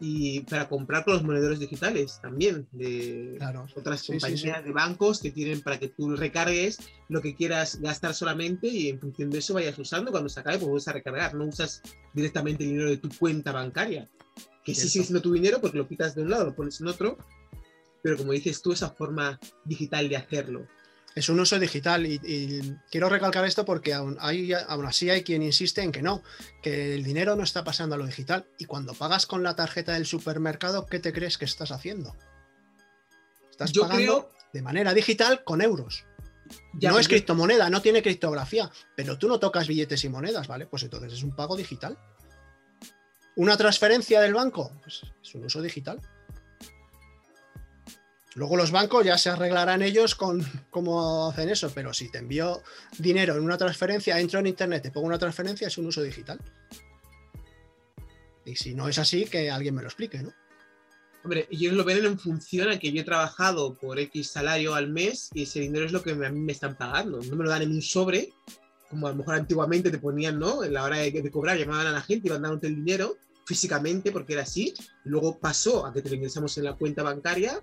y 0.00 0.40
para 0.40 0.68
comprar 0.68 1.04
con 1.04 1.14
los 1.14 1.24
monedores 1.24 1.58
digitales 1.58 2.20
también 2.22 2.68
de 2.72 3.38
otras 3.74 4.04
compañías 4.04 4.64
de 4.64 4.72
bancos 4.72 5.20
que 5.20 5.30
tienen 5.30 5.60
para 5.60 5.78
que 5.78 5.88
tú 5.88 6.14
recargues 6.14 6.78
lo 7.08 7.20
que 7.20 7.34
quieras 7.34 7.80
gastar 7.80 8.14
solamente 8.14 8.68
y 8.68 8.88
en 8.88 9.00
función 9.00 9.30
de 9.30 9.38
eso 9.38 9.54
vayas 9.54 9.78
usando. 9.78 10.10
Cuando 10.10 10.28
se 10.28 10.40
acabe 10.40 10.58
pues 10.58 10.68
vuelves 10.68 10.88
a 10.88 10.92
recargar. 10.92 11.34
No 11.34 11.46
usas 11.46 11.82
directamente 12.14 12.64
el 12.64 12.70
dinero 12.70 12.90
de 12.90 12.98
tu 12.98 13.08
cuenta 13.18 13.52
bancaria 13.52 14.08
que 14.68 14.74
sí 14.74 14.88
sigue 14.88 15.06
siendo 15.06 15.22
tu 15.22 15.32
dinero 15.32 15.60
porque 15.62 15.78
lo 15.78 15.88
quitas 15.88 16.14
de 16.14 16.22
un 16.22 16.30
lado 16.30 16.44
lo 16.44 16.54
pones 16.54 16.78
en 16.80 16.88
otro 16.88 17.16
pero 18.02 18.18
como 18.18 18.32
dices 18.32 18.60
tú 18.60 18.72
esa 18.72 18.90
forma 18.90 19.40
digital 19.64 20.08
de 20.10 20.16
hacerlo 20.16 20.66
es 21.14 21.28
un 21.28 21.40
uso 21.40 21.58
digital 21.58 22.06
y, 22.06 22.78
quiero 22.90 23.08
recalcar 23.08 23.44
esto 23.44 23.64
porque 23.64 23.92
aún, 23.94 24.16
hay, 24.20 24.52
aún 24.52 24.86
así 24.86 25.10
hay 25.10 25.22
quien 25.22 25.42
insiste 25.42 25.82
en 25.82 25.92
que 25.92 26.02
no, 26.02 26.22
que 26.62 26.94
el 26.94 27.02
dinero 27.02 27.34
no 27.36 27.42
está 27.42 27.64
pasando 27.64 27.94
a 27.94 27.98
lo 27.98 28.06
digital 28.06 28.46
y 28.58 28.66
cuando 28.66 28.94
pagas 28.94 29.26
con 29.26 29.42
la 29.42 29.56
tarjeta 29.56 29.92
del 29.92 30.06
supermercado, 30.06 30.86
¿qué 30.86 30.98
te 31.00 31.12
crees 31.12 31.38
que 31.38 31.44
estás 31.44 31.72
haciendo? 31.72 32.16
Estás 33.50 33.72
pagando 33.72 34.30
de 34.52 34.62
manera 34.62 34.94
digital 34.94 35.42
con 35.44 35.60
euros. 35.60 36.04
no 36.74 36.98
es 36.98 37.08
criptomoneda, 37.08 37.68
no 37.68 37.82
tiene 37.82 38.02
criptografía, 38.02 38.70
pero 38.94 39.18
tú 39.18 39.28
no 39.28 39.40
tocas 39.40 39.66
billetes 39.66 40.04
y 40.04 40.08
monedas, 40.08 40.46
¿vale? 40.46 40.66
Pues 40.66 40.84
entonces 40.84 41.12
es 41.12 41.22
un 41.22 41.34
pago 41.34 41.56
digital. 41.56 41.98
¿Una 43.36 43.56
transferencia 43.56 44.20
del 44.20 44.34
banco? 44.34 44.72
Pues 44.82 45.02
es 45.22 45.34
un 45.34 45.44
uso 45.44 45.62
digital. 45.62 46.00
Luego 48.34 48.56
los 48.56 48.70
bancos 48.70 49.04
ya 49.04 49.16
se 49.18 49.30
arreglarán 49.30 49.82
ellos 49.82 50.14
con 50.14 50.44
cómo 50.70 51.30
hacen 51.30 51.48
eso, 51.48 51.72
pero 51.74 51.92
si 51.92 52.10
te 52.10 52.18
envío 52.18 52.62
dinero 52.98 53.36
en 53.36 53.42
una 53.42 53.56
transferencia, 53.56 54.18
entro 54.20 54.40
en 54.40 54.46
internet, 54.46 54.82
te 54.82 54.90
pongo 54.90 55.06
una 55.06 55.18
transferencia, 55.18 55.66
es 55.66 55.78
un 55.78 55.86
uso 55.86 56.02
digital. 56.02 56.38
Y 58.44 58.56
si 58.56 58.74
no 58.74 58.88
es 58.88 58.98
así, 58.98 59.24
que 59.24 59.50
alguien 59.50 59.74
me 59.74 59.82
lo 59.82 59.88
explique, 59.88 60.22
¿no? 60.22 60.32
Hombre, 61.24 61.48
ellos 61.50 61.74
lo 61.74 61.84
ven 61.84 62.04
en 62.04 62.18
función 62.18 62.70
a 62.70 62.78
que 62.78 62.92
yo 62.92 63.02
he 63.02 63.04
trabajado 63.04 63.74
por 63.74 63.98
X 63.98 64.30
salario 64.30 64.74
al 64.74 64.88
mes 64.88 65.30
y 65.34 65.42
ese 65.42 65.60
dinero 65.60 65.84
es 65.84 65.92
lo 65.92 66.02
que 66.02 66.12
a 66.12 66.30
mí 66.30 66.40
me 66.40 66.52
están 66.52 66.76
pagando. 66.76 67.20
No 67.20 67.36
me 67.36 67.44
lo 67.44 67.50
dan 67.50 67.62
en 67.62 67.72
un 67.72 67.82
sobre, 67.82 68.32
como 68.88 69.08
a 69.08 69.10
lo 69.10 69.16
mejor 69.16 69.34
antiguamente 69.34 69.90
te 69.90 69.98
ponían, 69.98 70.38
¿no? 70.38 70.62
En 70.62 70.72
la 70.72 70.84
hora 70.84 70.98
de, 70.98 71.30
cobrar, 71.30 71.58
llamaban 71.58 71.88
a 71.88 71.92
la 71.92 72.00
gente 72.00 72.28
y 72.28 72.30
iban 72.30 72.42
dándote 72.42 72.68
el 72.68 72.76
dinero 72.76 73.16
físicamente 73.44 74.12
porque 74.12 74.34
era 74.34 74.42
así. 74.42 74.72
Luego 75.04 75.38
pasó 75.38 75.84
a 75.84 75.92
que 75.92 76.02
te 76.02 76.08
lo 76.08 76.14
ingresamos 76.14 76.56
en 76.56 76.64
la 76.64 76.76
cuenta 76.76 77.02
bancaria 77.02 77.62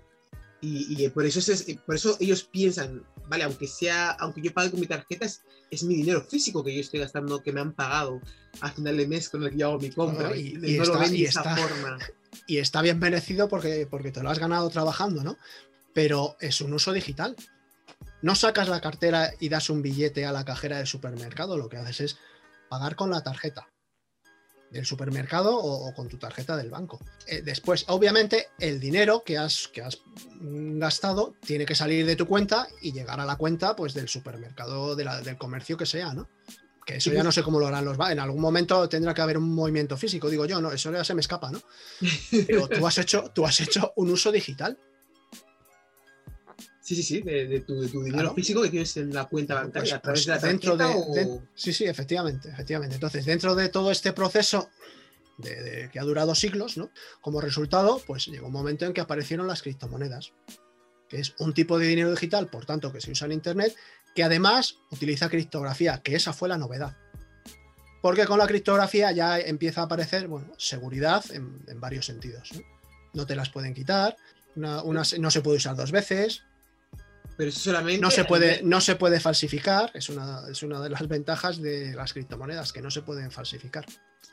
Y, 0.60 1.04
y 1.04 1.08
por, 1.10 1.26
eso 1.26 1.38
es, 1.38 1.66
por 1.84 1.94
eso 1.96 2.16
ellos 2.18 2.44
piensan, 2.44 3.04
vale, 3.28 3.44
aunque 3.44 3.66
sea, 3.66 4.10
aunque 4.12 4.40
yo 4.40 4.52
pague 4.54 4.70
con 4.70 4.80
mi 4.80 4.86
tarjeta, 4.86 5.26
es, 5.26 5.42
es, 5.70 5.82
mi 5.84 5.94
dinero 5.96 6.22
físico 6.22 6.64
que 6.64 6.74
yo 6.74 6.80
estoy 6.80 7.00
gastando, 7.00 7.42
que 7.42 7.52
me 7.52 7.60
han 7.60 7.72
pagado 7.74 8.20
a 8.62 8.70
final 8.70 8.96
de 8.96 9.06
mes 9.06 9.28
con 9.28 9.42
el 9.42 9.50
que 9.50 9.58
yo 9.58 9.68
hago 9.68 9.78
mi 9.78 9.90
compra. 9.90 10.34
y, 10.36 10.54
no 10.54 10.66
y 10.66 10.76
lo 10.78 10.82
está- 10.84 10.98
ven 10.98 11.10
de 11.12 11.22
esa 11.24 11.40
está- 11.40 11.56
forma. 11.56 11.98
Y 12.46 12.58
está 12.58 12.82
bien 12.82 12.98
merecido 12.98 13.48
porque, 13.48 13.86
porque 13.90 14.12
te 14.12 14.22
lo 14.22 14.28
has 14.30 14.38
ganado 14.38 14.68
trabajando, 14.68 15.24
¿no? 15.24 15.38
Pero 15.94 16.36
es 16.38 16.60
un 16.60 16.72
uso 16.74 16.92
digital. 16.92 17.34
No 18.22 18.34
sacas 18.34 18.68
la 18.68 18.80
cartera 18.82 19.32
y 19.40 19.48
das 19.48 19.70
un 19.70 19.80
billete 19.82 20.26
a 20.26 20.32
la 20.32 20.44
cajera 20.44 20.76
del 20.76 20.86
supermercado, 20.86 21.56
lo 21.56 21.68
que 21.70 21.78
haces 21.78 22.00
es 22.00 22.18
pagar 22.68 22.94
con 22.94 23.10
la 23.10 23.22
tarjeta 23.22 23.66
del 24.76 24.86
supermercado 24.86 25.56
o, 25.56 25.92
con 25.94 26.08
tu 26.08 26.18
tarjeta 26.18 26.56
del 26.56 26.70
banco. 26.70 27.00
Eh, 27.26 27.42
después, 27.42 27.84
obviamente, 27.88 28.48
el 28.58 28.78
dinero 28.78 29.22
que 29.24 29.38
has, 29.38 29.68
que 29.68 29.82
has 29.82 30.00
gastado 30.40 31.34
tiene 31.44 31.66
que 31.66 31.74
salir 31.74 32.06
de 32.06 32.16
tu 32.16 32.26
cuenta 32.26 32.68
y 32.80 32.92
llegar 32.92 33.20
a 33.20 33.26
la 33.26 33.36
cuenta 33.36 33.74
pues, 33.74 33.94
del 33.94 34.08
supermercado, 34.08 34.94
de 34.94 35.06
del 35.24 35.38
comercio 35.38 35.76
que 35.76 35.86
sea, 35.86 36.12
¿no? 36.14 36.28
Que 36.84 36.96
eso 36.96 37.12
ya 37.12 37.24
no 37.24 37.32
sé 37.32 37.42
cómo 37.42 37.58
lo 37.58 37.66
harán 37.66 37.84
los 37.84 37.98
En 38.10 38.20
algún 38.20 38.40
momento 38.40 38.88
tendrá 38.88 39.12
que 39.12 39.20
haber 39.20 39.38
un 39.38 39.52
movimiento 39.52 39.96
físico, 39.96 40.30
digo 40.30 40.46
yo, 40.46 40.60
no, 40.60 40.70
eso 40.70 40.92
ya 40.92 41.02
se 41.02 41.14
me 41.14 41.20
escapa, 41.20 41.50
¿no? 41.50 41.60
Pero 42.46 42.68
tú 42.68 42.86
has 42.86 42.98
hecho, 42.98 43.32
tú 43.34 43.44
has 43.44 43.60
hecho 43.60 43.92
un 43.96 44.10
uso 44.10 44.30
digital. 44.30 44.78
Sí, 46.86 46.94
sí, 46.94 47.02
sí, 47.02 47.20
de, 47.20 47.48
de 47.48 47.60
tu, 47.62 47.80
de 47.80 47.88
tu 47.88 47.98
dinero 48.00 48.20
Claro. 48.22 48.34
físico 48.36 48.62
que 48.62 48.70
tienes 48.70 48.96
en 48.96 49.12
la 49.12 49.24
cuenta 49.24 49.54
Pues- 49.54 49.64
bancaria 49.64 49.96
a 49.96 50.00
través 50.00 50.20
pues 50.24 50.26
de 50.26 50.32
la 50.46 50.52
dentro 50.52 50.76
tarjeta 50.76 50.98
de- 51.00 51.24
o- 51.24 51.36
de- 51.40 51.40
sí, 51.56 51.72
sí, 51.72 51.84
efectivamente, 51.84 52.48
efectivamente. 52.48 52.94
Entonces, 52.94 53.24
dentro 53.24 53.56
de 53.56 53.68
todo 53.70 53.90
este 53.90 54.12
proceso 54.12 54.70
de, 55.38 55.90
que 55.92 55.98
ha 55.98 56.04
durado 56.04 56.32
siglos, 56.36 56.76
¿no? 56.76 56.92
Como 57.20 57.40
resultado, 57.40 58.00
pues 58.06 58.26
llegó 58.26 58.46
un 58.46 58.52
momento 58.52 58.84
en 58.86 58.92
que 58.92 59.00
aparecieron 59.00 59.48
las 59.48 59.62
criptomonedas, 59.62 60.32
que 61.08 61.18
es 61.18 61.34
un 61.40 61.54
tipo 61.54 61.76
de 61.76 61.88
dinero 61.88 62.12
digital, 62.12 62.46
por 62.46 62.66
tanto, 62.66 62.92
que 62.92 63.00
se 63.00 63.10
usa 63.10 63.26
en 63.26 63.32
Internet, 63.32 63.74
que 64.14 64.22
además 64.22 64.76
utiliza 64.92 65.28
criptografía, 65.28 66.00
que 66.04 66.14
esa 66.14 66.32
fue 66.32 66.48
la 66.48 66.56
novedad. 66.56 66.96
Porque 68.00 68.26
con 68.26 68.38
la 68.38 68.46
criptografía 68.46 69.10
ya 69.10 69.40
empieza 69.40 69.80
a 69.80 69.84
aparecer, 69.86 70.28
bueno, 70.28 70.52
seguridad 70.56 71.24
en, 71.32 71.64
en 71.66 71.80
varios 71.80 72.06
sentidos. 72.06 72.50
¿no? 72.54 72.60
No 73.12 73.26
te 73.26 73.34
las 73.34 73.50
pueden 73.50 73.74
quitar, 73.74 74.16
una- 74.54 75.02
no 75.18 75.30
se 75.32 75.40
puede 75.40 75.56
usar 75.56 75.74
dos 75.74 75.90
veces, 75.90 76.44
Pero 77.36 77.50
eso 77.50 77.60
solamente. 77.60 78.00
no 78.00 78.10
se 78.10 78.24
puede, 78.24 78.62
no 78.62 78.80
se 78.80 78.96
puede 78.96 79.20
falsificar, 79.20 79.90
es 79.94 80.08
una, 80.08 80.42
es 80.50 80.62
una 80.62 80.80
de 80.80 80.90
las 80.90 81.06
ventajas 81.06 81.60
de 81.60 81.94
las 81.94 82.12
criptomonedas, 82.12 82.72
que 82.72 82.80
no 82.80 82.90
se 82.90 83.02
pueden 83.02 83.30
falsificar. 83.30 83.84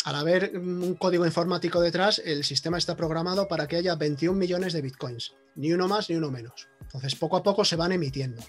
Al 0.06 0.16
haber 0.16 0.58
un 0.58 0.96
código 0.96 1.26
informático 1.26 1.82
detrás, 1.82 2.22
el 2.24 2.44
sistema 2.44 2.78
está 2.78 2.96
programado 2.96 3.48
para 3.48 3.68
que 3.68 3.78
haya 3.78 3.96
21 3.96 4.38
millones 4.38 4.74
de 4.74 4.82
bitcoins, 4.82 5.34
ni 5.56 5.74
uno 5.74 5.88
más 5.88 6.10
ni 6.10 6.16
uno 6.16 6.32
menos. 6.32 6.68
Entonces, 6.82 7.16
poco 7.16 7.38
a 7.38 7.44
poco 7.44 7.64
se 7.66 7.76
van 7.76 7.92
emitiendo. 7.92 8.42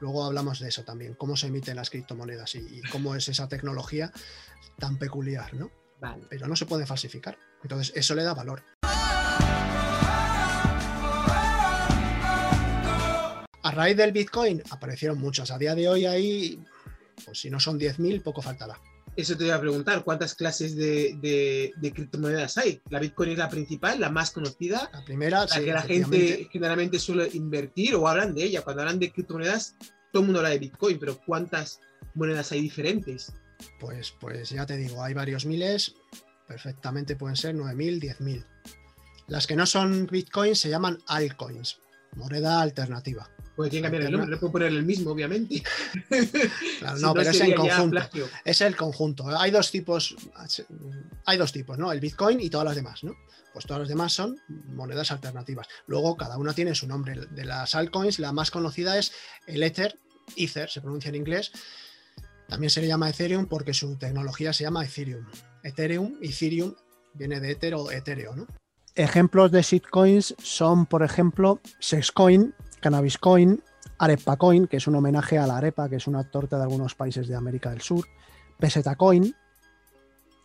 Luego 0.00 0.24
hablamos 0.24 0.60
de 0.60 0.68
eso 0.68 0.82
también, 0.84 1.14
cómo 1.14 1.36
se 1.36 1.46
emiten 1.48 1.76
las 1.76 1.90
criptomonedas 1.90 2.54
y, 2.56 2.58
y 2.58 2.82
cómo 2.90 3.14
es 3.14 3.28
esa 3.28 3.48
tecnología 3.48 4.12
tan 4.78 4.98
peculiar, 4.98 5.54
¿no? 5.54 5.70
Vale. 6.00 6.24
Pero 6.28 6.46
no 6.46 6.56
se 6.56 6.66
puede 6.66 6.86
falsificar. 6.86 7.38
Entonces, 7.62 7.92
eso 7.96 8.14
le 8.14 8.24
da 8.24 8.34
valor. 8.34 8.62
A 13.64 13.70
raíz 13.70 13.96
del 13.96 14.12
Bitcoin 14.12 14.62
aparecieron 14.70 15.18
muchas. 15.18 15.50
A 15.50 15.58
día 15.58 15.74
de 15.74 15.88
hoy 15.88 16.06
hay, 16.06 16.62
pues 17.24 17.40
si 17.40 17.50
no 17.50 17.58
son 17.58 17.78
10.000, 17.78 18.22
poco 18.22 18.40
faltará. 18.42 18.78
Eso 19.16 19.36
te 19.36 19.44
iba 19.46 19.54
a 19.54 19.60
preguntar, 19.60 20.02
¿cuántas 20.02 20.34
clases 20.34 20.74
de, 20.74 21.16
de- 21.20 21.72
de 21.76 21.92
criptomonedas 21.92 22.58
hay? 22.58 22.80
La 22.90 22.98
Bitcoin 22.98 23.30
es 23.30 23.38
la 23.38 23.48
principal, 23.48 24.00
la 24.00 24.10
más 24.10 24.32
conocida, 24.32 24.90
La 24.92 25.04
primera, 25.04 25.40
la 25.42 25.48
sí, 25.48 25.60
que 25.64 25.72
la 25.72 25.82
gente 25.82 26.48
generalmente 26.52 26.98
suele 26.98 27.28
invertir 27.32 27.94
o 27.94 28.08
hablan 28.08 28.34
de 28.34 28.42
ella. 28.42 28.62
Cuando 28.62 28.82
hablan 28.82 28.98
de 28.98 29.12
criptomonedas, 29.12 29.76
todo 30.12 30.22
el 30.22 30.26
mundo 30.26 30.40
habla 30.40 30.50
de 30.50 30.58
Bitcoin, 30.58 30.98
pero 30.98 31.18
¿cuántas 31.24 31.80
monedas 32.14 32.50
hay 32.52 32.60
diferentes? 32.60 33.32
pues, 33.80 34.12
pues 34.20 34.50
ya 34.50 34.66
te 34.66 34.76
digo, 34.76 35.02
hay 35.02 35.14
varios 35.14 35.46
miles, 35.46 35.94
perfectamente 36.48 37.16
pueden 37.16 37.36
ser 37.36 37.54
9.000, 37.54 38.16
10.000. 38.18 38.44
Las 39.28 39.46
que 39.46 39.56
no 39.56 39.64
son 39.64 40.06
Bitcoin 40.10 40.54
se 40.56 40.68
llaman 40.68 40.98
altcoins, 41.06 41.78
moneda 42.16 42.60
alternativa. 42.60 43.30
Porque 43.56 43.70
tienen 43.70 43.82
que 43.82 43.96
cambiar 43.96 44.02
el 44.10 44.12
nombre, 44.12 44.30
no 44.30 44.40
puedo 44.40 44.52
poner 44.52 44.68
el 44.68 44.84
mismo, 44.84 45.10
obviamente. 45.10 45.62
Claro, 46.78 46.96
Si 46.96 47.02
no, 47.02 47.14
pero 47.14 47.30
es 47.30 47.40
en 47.40 47.54
conjunto. 47.54 48.00
Es 48.44 48.60
el 48.60 48.76
conjunto. 48.76 49.38
Hay 49.38 49.50
dos 49.50 49.70
tipos, 49.70 50.16
hay 51.24 51.36
dos 51.36 51.52
tipos, 51.52 51.78
¿no? 51.78 51.92
El 51.92 52.00
Bitcoin 52.00 52.40
y 52.40 52.50
todas 52.50 52.66
las 52.66 52.76
demás, 52.76 53.04
¿no? 53.04 53.14
Pues 53.52 53.66
todas 53.66 53.80
las 53.80 53.88
demás 53.88 54.12
son 54.12 54.36
monedas 54.48 55.12
alternativas. 55.12 55.68
Luego 55.86 56.16
cada 56.16 56.36
una 56.38 56.52
tiene 56.52 56.74
su 56.74 56.88
nombre. 56.88 57.14
De 57.30 57.44
las 57.44 57.76
altcoins, 57.76 58.18
la 58.18 58.32
más 58.32 58.50
conocida 58.50 58.98
es 58.98 59.12
el 59.46 59.62
Ether, 59.62 59.96
Ether 60.36 60.68
se 60.68 60.80
pronuncia 60.80 61.10
en 61.10 61.14
inglés. 61.14 61.52
También 62.48 62.70
se 62.70 62.80
le 62.80 62.88
llama 62.88 63.08
Ethereum 63.08 63.46
porque 63.46 63.72
su 63.72 63.96
tecnología 63.96 64.52
se 64.52 64.64
llama 64.64 64.84
Ethereum. 64.84 65.24
Ethereum, 65.62 66.16
Ethereum 66.20 66.74
viene 67.14 67.40
de 67.40 67.52
Ether 67.52 67.74
o 67.74 67.90
Ethereo, 67.90 68.34
¿no? 68.34 68.46
Ejemplos 68.96 69.50
de 69.50 69.62
shitcoins 69.62 70.36
son, 70.40 70.86
por 70.86 71.02
ejemplo, 71.02 71.60
Sexcoin, 71.80 72.54
Cannabiscoin, 72.84 73.62
Arepacoin, 73.96 74.66
que 74.66 74.76
es 74.76 74.86
un 74.86 74.96
homenaje 74.96 75.38
a 75.38 75.46
la 75.46 75.56
arepa, 75.56 75.88
que 75.88 75.96
es 75.96 76.06
una 76.06 76.22
torta 76.24 76.58
de 76.58 76.64
algunos 76.64 76.94
países 76.94 77.26
de 77.26 77.34
América 77.34 77.70
del 77.70 77.80
Sur, 77.80 78.04
Pesetacoin, 78.58 79.34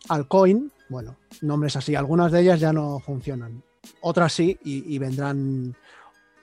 Alcoin, 0.08 0.72
bueno, 0.88 1.18
nombres 1.42 1.76
así. 1.76 1.94
Algunas 1.94 2.32
de 2.32 2.40
ellas 2.40 2.58
ya 2.58 2.72
no 2.72 2.98
funcionan, 2.98 3.62
otras 4.00 4.32
sí 4.32 4.58
y, 4.64 4.94
y 4.94 4.98
vendrán 4.98 5.76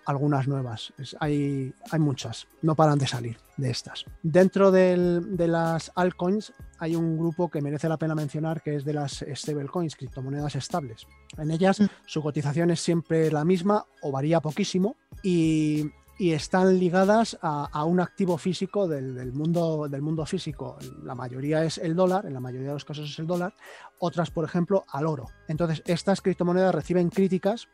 algunas 0.08 0.48
nuevas. 0.48 0.93
Es- 0.98 1.15
hay, 1.20 1.74
hay 1.91 2.00
muchas, 2.00 2.48
no 2.62 2.76
paran 2.76 2.98
de 2.98 3.08
salir 3.08 3.38
de 3.58 3.70
estas. 3.70 4.06
Dentro 4.24 4.72
del- 4.72 5.38
de 5.38 5.48
las 5.48 5.91
altcoins 5.96 6.54
hay 6.80 6.96
un 6.96 7.17
grupo 7.17 7.50
que 7.50 7.62
merece 7.62 7.89
la 7.89 7.98
pena 7.98 8.15
mencionar 8.15 8.62
que 8.62 8.76
es 8.76 8.86
de 8.86 8.93
las 8.93 9.24
stablecoins, 9.36 9.96
criptomonedas 9.96 10.56
estables. 10.56 11.06
En 11.38 11.52
ellas 11.52 11.80
Mm. 11.82 11.86
su 12.06 12.22
cotización 12.22 12.72
es 12.72 12.80
siempre 12.80 13.32
la 13.32 13.43
misma 13.46 13.86
o 14.02 14.12
varía 14.12 14.39
poquísimo 14.41 14.96
y, 15.24 15.91
y 16.20 16.32
están 16.32 16.80
ligadas 16.80 17.38
a, 17.41 17.65
a 17.72 17.84
un 17.84 18.00
activo 18.00 18.38
físico 18.38 18.88
del, 18.88 19.13
del 19.15 19.34
mundo, 19.34 19.88
del 19.89 20.02
mundo 20.02 20.26
físico. 20.26 20.78
La 21.04 21.13
mayoría 21.15 21.63
es 21.63 21.78
el 21.78 21.96
dólar, 21.96 22.26
en 22.26 22.34
la 22.34 22.39
mayoría 22.39 22.70
de 22.70 22.74
los 22.74 22.86
casos 22.86 23.10
es 23.10 23.20
el 23.20 23.28
dólar, 23.28 23.54
otras, 24.00 24.32
por 24.32 24.46
ejemplo, 24.46 24.84
al 24.91 25.06
oro. 25.06 25.26
Entonces, 25.48 25.84
estas 25.86 26.22
criptomonedas 26.22 26.74
reciben 26.74 27.10
críticas 27.10 27.67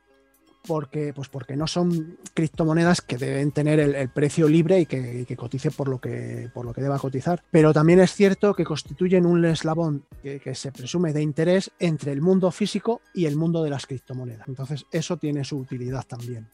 porque, 0.65 1.13
pues 1.13 1.28
porque 1.28 1.56
no 1.56 1.67
son 1.67 2.17
criptomonedas 2.34 3.02
que 3.02 3.17
deben 3.17 3.52
tener 3.52 3.80
el, 3.80 3.95
el 3.95 4.10
precio 4.10 4.47
libre 4.47 4.80
y 4.80 4.86
que, 4.86 5.21
y 5.21 5.26
que 5.26 5.36
cotice 5.36 5.71
por 5.71 5.88
lo 5.88 5.99
que, 5.99 6.49
por 6.54 6.65
lo 6.65 6.73
que 6.73 6.82
deba 6.82 6.97
cotizar. 6.99 7.43
Pero 7.52 7.73
también 7.73 7.99
es 7.99 8.13
cierto 8.13 8.54
que 8.54 8.63
constituyen 8.63 9.26
un 9.26 9.43
eslabón 9.45 10.06
que, 10.21 10.39
que 10.39 10.56
se 10.56 10.71
presume 10.71 11.12
de 11.13 11.21
interés 11.21 11.71
entre 11.80 12.12
el 12.12 12.21
mundo 12.21 12.49
físico 12.52 13.02
y 13.13 13.26
el 13.26 13.36
mundo 13.36 13.63
de 13.63 13.69
las 13.69 13.86
criptomonedas. 13.86 14.47
Entonces, 14.47 14.86
eso 14.91 15.17
tiene 15.17 15.43
su 15.43 15.58
utilidad 15.58 16.06
también. 16.08 16.47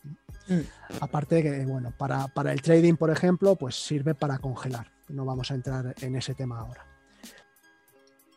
Mm. 0.47 0.59
Aparte 1.01 1.35
de 1.35 1.43
que, 1.43 1.65
bueno, 1.65 1.93
para, 1.95 2.27
para 2.27 2.51
el 2.51 2.61
trading, 2.61 2.95
por 2.95 3.11
ejemplo, 3.11 3.55
pues 3.55 3.75
sirve 3.75 4.15
para 4.15 4.39
congelar. 4.39 4.91
No 5.09 5.25
vamos 5.25 5.51
a 5.51 5.55
entrar 5.55 5.95
en 6.01 6.15
ese 6.15 6.33
tema 6.33 6.59
ahora. 6.59 6.85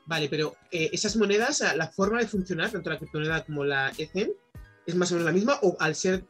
Vale, 0.04 0.28
pero 0.28 0.56
eh, 0.70 0.90
esas 0.92 1.16
monedas, 1.16 1.64
la 1.76 1.86
forma 1.86 2.18
de 2.18 2.26
funcionar, 2.26 2.70
tanto 2.70 2.90
la 2.90 2.98
criptomoneda 2.98 3.44
como 3.44 3.64
la 3.64 3.92
Ether, 3.96 4.32
es 4.86 4.94
más 4.94 5.10
o 5.10 5.14
menos 5.14 5.26
la 5.26 5.32
misma, 5.32 5.58
o 5.62 5.76
al 5.80 5.94
ser 5.94 6.24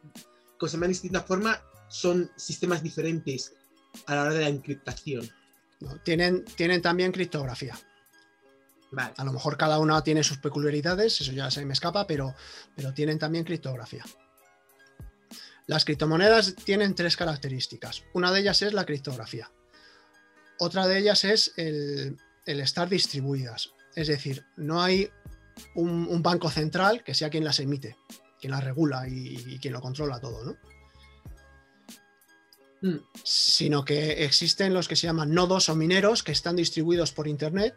que 0.59 0.67
se 0.67 0.73
llaman 0.73 0.89
de 0.89 0.93
distinta 0.93 1.21
forma, 1.21 1.59
son 1.89 2.31
sistemas 2.35 2.81
diferentes 2.81 3.53
a 4.07 4.15
la 4.15 4.21
hora 4.23 4.33
de 4.33 4.41
la 4.41 4.49
encriptación. 4.49 5.29
¿no? 5.79 5.97
Tienen, 5.99 6.45
tienen 6.45 6.81
también 6.81 7.11
criptografía. 7.11 7.77
Vale. 8.91 9.13
A 9.17 9.23
lo 9.23 9.33
mejor 9.33 9.57
cada 9.57 9.79
una 9.79 10.03
tiene 10.03 10.23
sus 10.23 10.37
peculiaridades, 10.37 11.19
eso 11.19 11.31
ya 11.31 11.49
se 11.49 11.65
me 11.65 11.73
escapa, 11.73 12.05
pero, 12.05 12.35
pero 12.75 12.93
tienen 12.93 13.17
también 13.17 13.43
criptografía. 13.43 14.03
Las 15.65 15.85
criptomonedas 15.85 16.55
tienen 16.55 16.93
tres 16.93 17.17
características. 17.17 18.03
Una 18.13 18.31
de 18.31 18.41
ellas 18.41 18.61
es 18.61 18.73
la 18.73 18.85
criptografía. 18.85 19.51
Otra 20.59 20.87
de 20.87 20.99
ellas 20.99 21.23
es 21.23 21.53
el, 21.57 22.17
el 22.45 22.59
estar 22.59 22.89
distribuidas. 22.89 23.71
Es 23.95 24.07
decir, 24.07 24.45
no 24.57 24.81
hay 24.81 25.09
un, 25.75 26.07
un 26.07 26.21
banco 26.21 26.49
central 26.49 27.03
que 27.03 27.13
sea 27.13 27.29
quien 27.29 27.43
las 27.43 27.59
emite, 27.59 27.95
quien 28.43 28.51
las 28.51 28.63
regula 28.65 29.07
y, 29.07 29.37
y 29.53 29.57
quien 29.59 29.73
lo 29.73 29.79
controla 29.79 30.19
todo, 30.19 30.43
¿no? 30.43 30.57
Mm, 32.81 32.99
Sino 33.23 33.85
que 33.85 34.25
existen 34.25 34.73
los 34.73 34.89
que 34.89 34.97
se 34.97 35.07
llaman 35.07 35.33
nodos 35.33 35.69
o 35.69 35.75
mineros 35.75 36.23
que 36.23 36.33
están 36.33 36.57
distribuidos 36.57 37.13
por 37.13 37.29
Internet. 37.29 37.73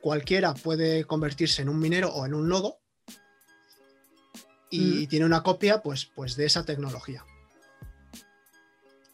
Cualquiera 0.00 0.54
puede 0.54 1.04
convertirse 1.04 1.60
en 1.60 1.68
un 1.68 1.78
minero 1.78 2.08
o 2.14 2.24
en 2.24 2.32
un 2.32 2.48
nodo 2.48 2.78
y 4.70 5.04
Mm. 5.04 5.08
tiene 5.08 5.26
una 5.26 5.42
copia 5.42 5.82
pues, 5.82 6.06
pues 6.06 6.34
de 6.36 6.46
esa 6.46 6.64
tecnología. 6.64 7.26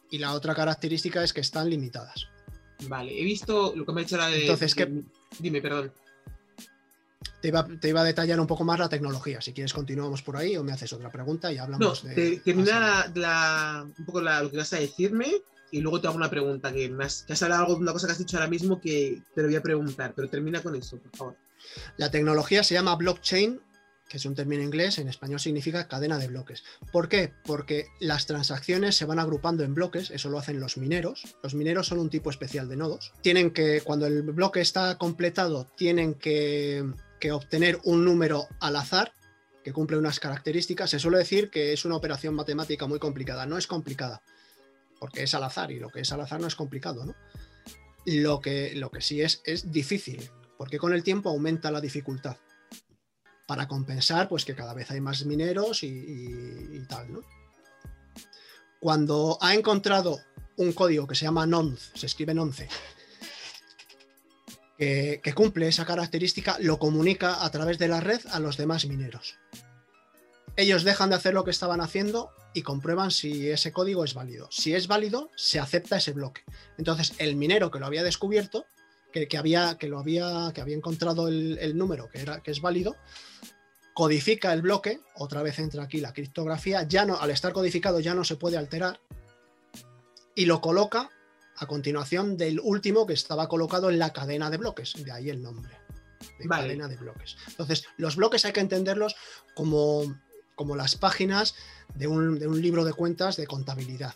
Y 0.09 0.19
la 0.19 0.31
otra 0.33 0.55
característica 0.55 1.21
es 1.21 1.33
que 1.33 1.41
están 1.41 1.69
limitadas. 1.69 2.27
Vale, 2.87 3.19
he 3.19 3.25
visto 3.25 3.73
lo 3.75 3.85
que 3.85 3.91
me 3.91 3.99
ha 4.01 4.03
dicho 4.05 4.15
la 4.15 4.27
de. 4.29 4.41
Entonces, 4.43 4.73
¿qué- 4.73 4.85
de- 4.85 5.03
Dime, 5.39 5.61
perdón. 5.61 5.91
Te 7.41 7.47
iba, 7.49 7.65
te 7.79 7.89
iba 7.89 8.01
a 8.01 8.03
detallar 8.03 8.39
un 8.39 8.47
poco 8.47 8.63
más 8.63 8.79
la 8.79 8.89
tecnología. 8.89 9.41
Si 9.41 9.53
quieres, 9.53 9.73
continuamos 9.73 10.21
por 10.21 10.37
ahí 10.37 10.55
o 10.57 10.63
me 10.63 10.71
haces 10.71 10.91
otra 10.93 11.09
pregunta 11.11 11.51
y 11.51 11.57
No, 11.57 11.63
hablamos 11.63 12.03
de. 12.03 12.15
te- 12.15 12.37
termina 12.37 12.79
más- 12.79 13.15
la, 13.15 13.21
la- 13.21 13.83
un 13.97 14.05
poco 14.05 14.21
la- 14.21 14.43
lo 14.43 14.51
que 14.51 14.57
vas 14.57 14.73
a 14.73 14.79
decirme 14.79 15.27
y 15.71 15.81
luego 15.81 16.01
te 16.01 16.07
hago 16.07 16.17
una 16.17 16.29
pregunta 16.29 16.71
que, 16.73 16.89
me 16.89 17.05
has, 17.05 17.23
que 17.23 17.33
has 17.33 17.43
hablado 17.43 17.67
de 17.67 17.81
una 17.81 17.93
cosa 17.93 18.07
que 18.07 18.13
has 18.13 18.19
dicho 18.19 18.37
ahora 18.37 18.49
mismo 18.49 18.81
que 18.81 19.21
te 19.35 19.41
lo 19.41 19.47
voy 19.47 19.55
a 19.55 19.61
preguntar, 19.61 20.13
pero 20.15 20.27
termina 20.29 20.61
con 20.61 20.75
eso, 20.75 20.97
por 20.97 21.15
favor. 21.15 21.35
La 21.97 22.09
tecnología 22.09 22.63
se 22.63 22.73
llama 22.73 22.95
blockchain, 22.95 23.61
que 24.07 24.17
es 24.17 24.25
un 24.25 24.33
término 24.33 24.63
inglés, 24.63 24.97
en 24.97 25.07
español 25.07 25.39
significa 25.39 25.87
cadena 25.87 26.17
de 26.17 26.27
bloques. 26.27 26.63
¿Por 26.91 27.07
qué? 27.09 27.31
Porque 27.45 27.85
las 27.99 28.25
transacciones 28.25 28.95
se 28.95 29.05
van 29.05 29.19
agrupando 29.19 29.63
en 29.63 29.75
bloques, 29.75 30.09
eso 30.09 30.29
lo 30.31 30.39
hacen 30.39 30.59
los 30.59 30.77
mineros. 30.77 31.35
Los 31.43 31.53
mineros 31.53 31.85
son 31.85 31.99
un 31.99 32.09
tipo 32.09 32.31
especial 32.31 32.67
de 32.67 32.75
nodos. 32.75 33.13
Tienen 33.21 33.51
que, 33.51 33.81
cuando 33.81 34.07
el 34.07 34.23
bloque 34.23 34.61
está 34.61 34.97
completado, 34.97 35.67
tienen 35.77 36.15
que, 36.15 36.83
que 37.19 37.31
obtener 37.31 37.79
un 37.83 38.05
número 38.05 38.47
al 38.59 38.75
azar 38.75 39.13
que 39.63 39.73
cumple 39.73 39.97
unas 39.97 40.19
características. 40.19 40.89
Se 40.89 40.99
suele 40.99 41.17
decir 41.17 41.49
que 41.49 41.73
es 41.73 41.85
una 41.85 41.95
operación 41.95 42.33
matemática 42.33 42.87
muy 42.87 42.99
complicada. 42.99 43.45
No 43.45 43.57
es 43.57 43.67
complicada, 43.67 44.21
porque 44.99 45.23
es 45.23 45.33
al 45.33 45.43
azar 45.43 45.71
y 45.71 45.79
lo 45.79 45.89
que 45.89 46.01
es 46.01 46.11
al 46.11 46.21
azar 46.21 46.39
no 46.39 46.47
es 46.47 46.55
complicado, 46.55 47.05
¿no? 47.05 47.15
Lo 48.05 48.39
que, 48.39 48.73
lo 48.75 48.89
que 48.89 49.01
sí 49.01 49.21
es, 49.21 49.41
es 49.45 49.71
difícil, 49.71 50.29
porque 50.57 50.77
con 50.77 50.93
el 50.93 51.03
tiempo 51.03 51.29
aumenta 51.29 51.69
la 51.69 51.81
dificultad 51.81 52.37
para 53.49 53.67
compensar 53.67 54.29
pues 54.29 54.45
que 54.45 54.53
cada 54.53 54.75
vez 54.75 54.91
hay 54.91 55.01
más 55.01 55.25
mineros 55.25 55.81
y, 55.81 56.85
tal, 56.87 57.11
¿no? 57.11 57.21
Cuando 58.79 59.39
ha 59.41 59.55
encontrado 59.55 60.19
un 60.57 60.71
código 60.71 61.07
que 61.07 61.15
se 61.15 61.25
llama 61.25 61.47
nonce, 61.47 61.97
se 61.97 62.05
escribe 62.05 62.35
nonce, 62.35 62.69
que, 64.79 65.33
cumple 65.35 65.67
esa 65.67 65.85
característica, 65.85 66.57
lo 66.59 66.79
comunica 66.79 67.43
a 67.43 67.51
través 67.51 67.77
de 67.79 67.89
la 67.89 67.99
red 67.99 68.21
a 68.31 68.39
los 68.39 68.55
demás 68.55 68.85
mineros. 68.85 69.35
Ellos 70.55 70.83
dejan 70.83 71.09
de 71.09 71.17
hacer 71.17 71.33
lo 71.33 71.43
que 71.43 71.51
estaban 71.51 71.81
haciendo 71.81 72.31
y 72.53 72.61
comprueban 72.61 73.11
si 73.11 73.49
ese 73.49 73.73
código 73.73 74.05
es 74.05 74.13
válido. 74.13 74.47
Si 74.51 74.73
es 74.73 74.87
válido, 74.87 75.29
se 75.35 75.59
acepta 75.59 75.97
ese 75.97 76.13
bloque. 76.13 76.43
Entonces, 76.77 77.13
el 77.17 77.35
minero 77.35 77.71
que 77.71 77.79
lo 77.79 77.85
había 77.85 78.03
descubierto, 78.03 78.65
que, 79.11 79.27
que 79.27 79.37
había, 79.37 79.77
que, 79.77 79.89
lo 79.89 79.99
había, 79.99 80.51
que 80.53 80.61
había 80.61 80.77
encontrado 80.77 81.27
el, 81.27 81.57
el 81.59 81.77
número 81.77 82.09
que, 82.09 82.21
era, 82.21 82.41
que 82.41 82.51
es 82.51 82.61
válido, 82.61 82.95
codifica 83.93 84.53
el 84.53 84.61
bloque, 84.61 85.01
otra 85.15 85.43
vez 85.43 85.59
entra 85.59 85.83
aquí 85.83 85.99
la 85.99 86.13
criptografía, 86.13 86.83
ya 86.83 87.05
no, 87.05 87.19
al 87.19 87.31
estar 87.31 87.51
codificado 87.51 87.99
ya 87.99 88.13
no 88.13 88.23
se 88.23 88.37
puede 88.37 88.57
alterar, 88.57 89.01
y 90.35 90.45
lo 90.45 90.61
coloca 90.61 91.09
a 91.59 91.67
continuación 91.67 92.37
del 92.37 92.59
último 92.59 93.05
que 93.05 93.13
estaba 93.13 93.47
colocado 93.47 93.89
en 93.89 93.99
la 93.99 94.11
cadena 94.13 94.49
de 94.49 94.57
bloques, 94.57 94.93
de 95.03 95.11
ahí 95.11 95.29
el 95.29 95.41
nombre, 95.41 95.77
de 96.39 96.47
Vale. 96.47 96.63
cadena 96.63 96.87
de 96.87 96.95
bloques. 96.97 97.37
Entonces, 97.47 97.85
los 97.97 98.15
bloques 98.15 98.45
hay 98.45 98.53
que 98.53 98.61
entenderlos 98.61 99.15
como, 99.55 100.03
como 100.55 100.75
las 100.75 100.95
páginas 100.95 101.55
de 101.95 102.07
un, 102.07 102.39
de 102.39 102.47
un 102.47 102.61
libro 102.61 102.85
de 102.85 102.93
cuentas 102.93 103.35
de 103.37 103.45
contabilidad, 103.47 104.15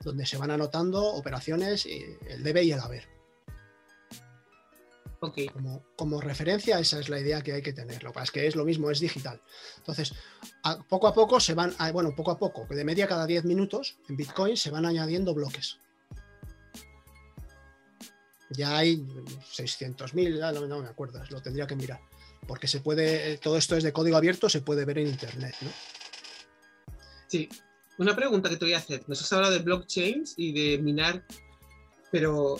donde 0.00 0.26
se 0.26 0.36
van 0.36 0.50
anotando 0.50 1.04
operaciones, 1.04 1.86
y 1.86 2.04
el 2.28 2.42
debe 2.42 2.62
y 2.62 2.72
el 2.72 2.80
haber. 2.80 3.08
Ok, 5.20 5.38
Como, 5.52 5.82
como 5.96 6.20
referencia, 6.20 6.78
esa 6.78 7.00
es 7.00 7.08
la 7.08 7.18
idea 7.18 7.40
que 7.42 7.52
hay 7.54 7.62
que 7.62 7.72
tener. 7.72 8.02
Lo 8.04 8.10
que 8.10 8.14
pasa 8.14 8.24
es 8.24 8.30
que 8.32 8.46
es 8.46 8.54
lo 8.54 8.64
mismo, 8.66 8.90
es 8.90 9.00
digital. 9.00 9.40
Entonces, 9.78 10.12
a- 10.62 10.78
poco 10.84 11.08
a 11.08 11.14
poco 11.14 11.40
se 11.40 11.54
van, 11.54 11.74
a- 11.78 11.90
bueno, 11.90 12.14
poco 12.14 12.30
a 12.32 12.38
poco, 12.38 12.66
de 12.68 12.84
media 12.84 13.08
cada 13.08 13.26
10 13.26 13.44
minutos 13.44 13.98
en 14.10 14.16
Bitcoin 14.18 14.56
se 14.58 14.70
van 14.70 14.84
añadiendo 14.84 15.32
bloques. 15.34 15.78
Ya 18.50 18.76
hay 18.78 18.98
600.000, 19.52 20.38
ya 20.38 20.52
no, 20.52 20.66
no 20.66 20.80
me 20.82 20.88
acuerdo, 20.88 21.20
lo 21.30 21.42
tendría 21.42 21.66
que 21.66 21.76
mirar. 21.76 22.00
Porque 22.46 22.68
se 22.68 22.80
puede, 22.80 23.32
eh, 23.32 23.38
todo 23.38 23.56
esto 23.56 23.76
es 23.76 23.82
de 23.82 23.92
código 23.92 24.16
abierto, 24.16 24.48
se 24.48 24.60
puede 24.60 24.84
ver 24.84 24.98
en 24.98 25.08
internet. 25.08 25.54
¿no? 25.62 25.70
sí. 27.26 27.48
Una 27.98 28.14
pregunta 28.14 28.50
que 28.50 28.58
te 28.58 28.66
voy 28.66 28.74
a 28.74 28.78
hacer. 28.78 29.02
Nos 29.08 29.22
has 29.22 29.32
hablado 29.32 29.54
de 29.54 29.60
blockchains 29.60 30.34
y 30.36 30.52
de 30.52 30.76
minar, 30.82 31.24
pero 32.12 32.56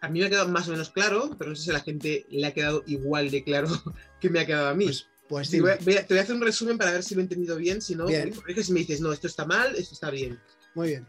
a 0.00 0.08
mí 0.08 0.20
me 0.20 0.24
ha 0.26 0.30
quedado 0.30 0.48
más 0.48 0.66
o 0.66 0.70
menos 0.70 0.88
claro, 0.90 1.36
pero 1.38 1.50
no 1.50 1.56
sé 1.56 1.64
si 1.64 1.70
a 1.70 1.74
la 1.74 1.80
gente 1.80 2.24
le 2.30 2.46
ha 2.46 2.54
quedado 2.54 2.82
igual 2.86 3.30
de 3.30 3.44
claro 3.44 3.68
que 4.20 4.30
me 4.30 4.40
ha 4.40 4.46
quedado 4.46 4.68
a 4.68 4.74
mí. 4.74 4.86
Pues, 4.86 5.06
pues 5.28 5.48
Sí, 5.48 5.60
voy 5.60 5.72
a- 5.72 5.76
dime. 5.76 5.84
voy 5.84 5.96
a- 5.98 6.06
te 6.06 6.14
voy 6.14 6.20
a 6.20 6.22
hacer 6.22 6.34
un 6.36 6.40
resumen 6.40 6.78
para 6.78 6.92
ver 6.92 7.02
si 7.02 7.14
lo 7.14 7.20
he 7.20 7.24
entendido 7.24 7.56
bien, 7.56 7.82
si 7.82 7.94
no, 7.94 8.06
Bien. 8.06 8.32
si 8.64 8.72
me 8.72 8.80
dices, 8.80 9.02
no, 9.02 9.12
esto 9.12 9.26
está 9.26 9.44
mal, 9.44 9.76
esto 9.76 9.92
está 9.92 10.08
bien. 10.10 10.40
Muy 10.74 10.88
bien. 10.88 11.06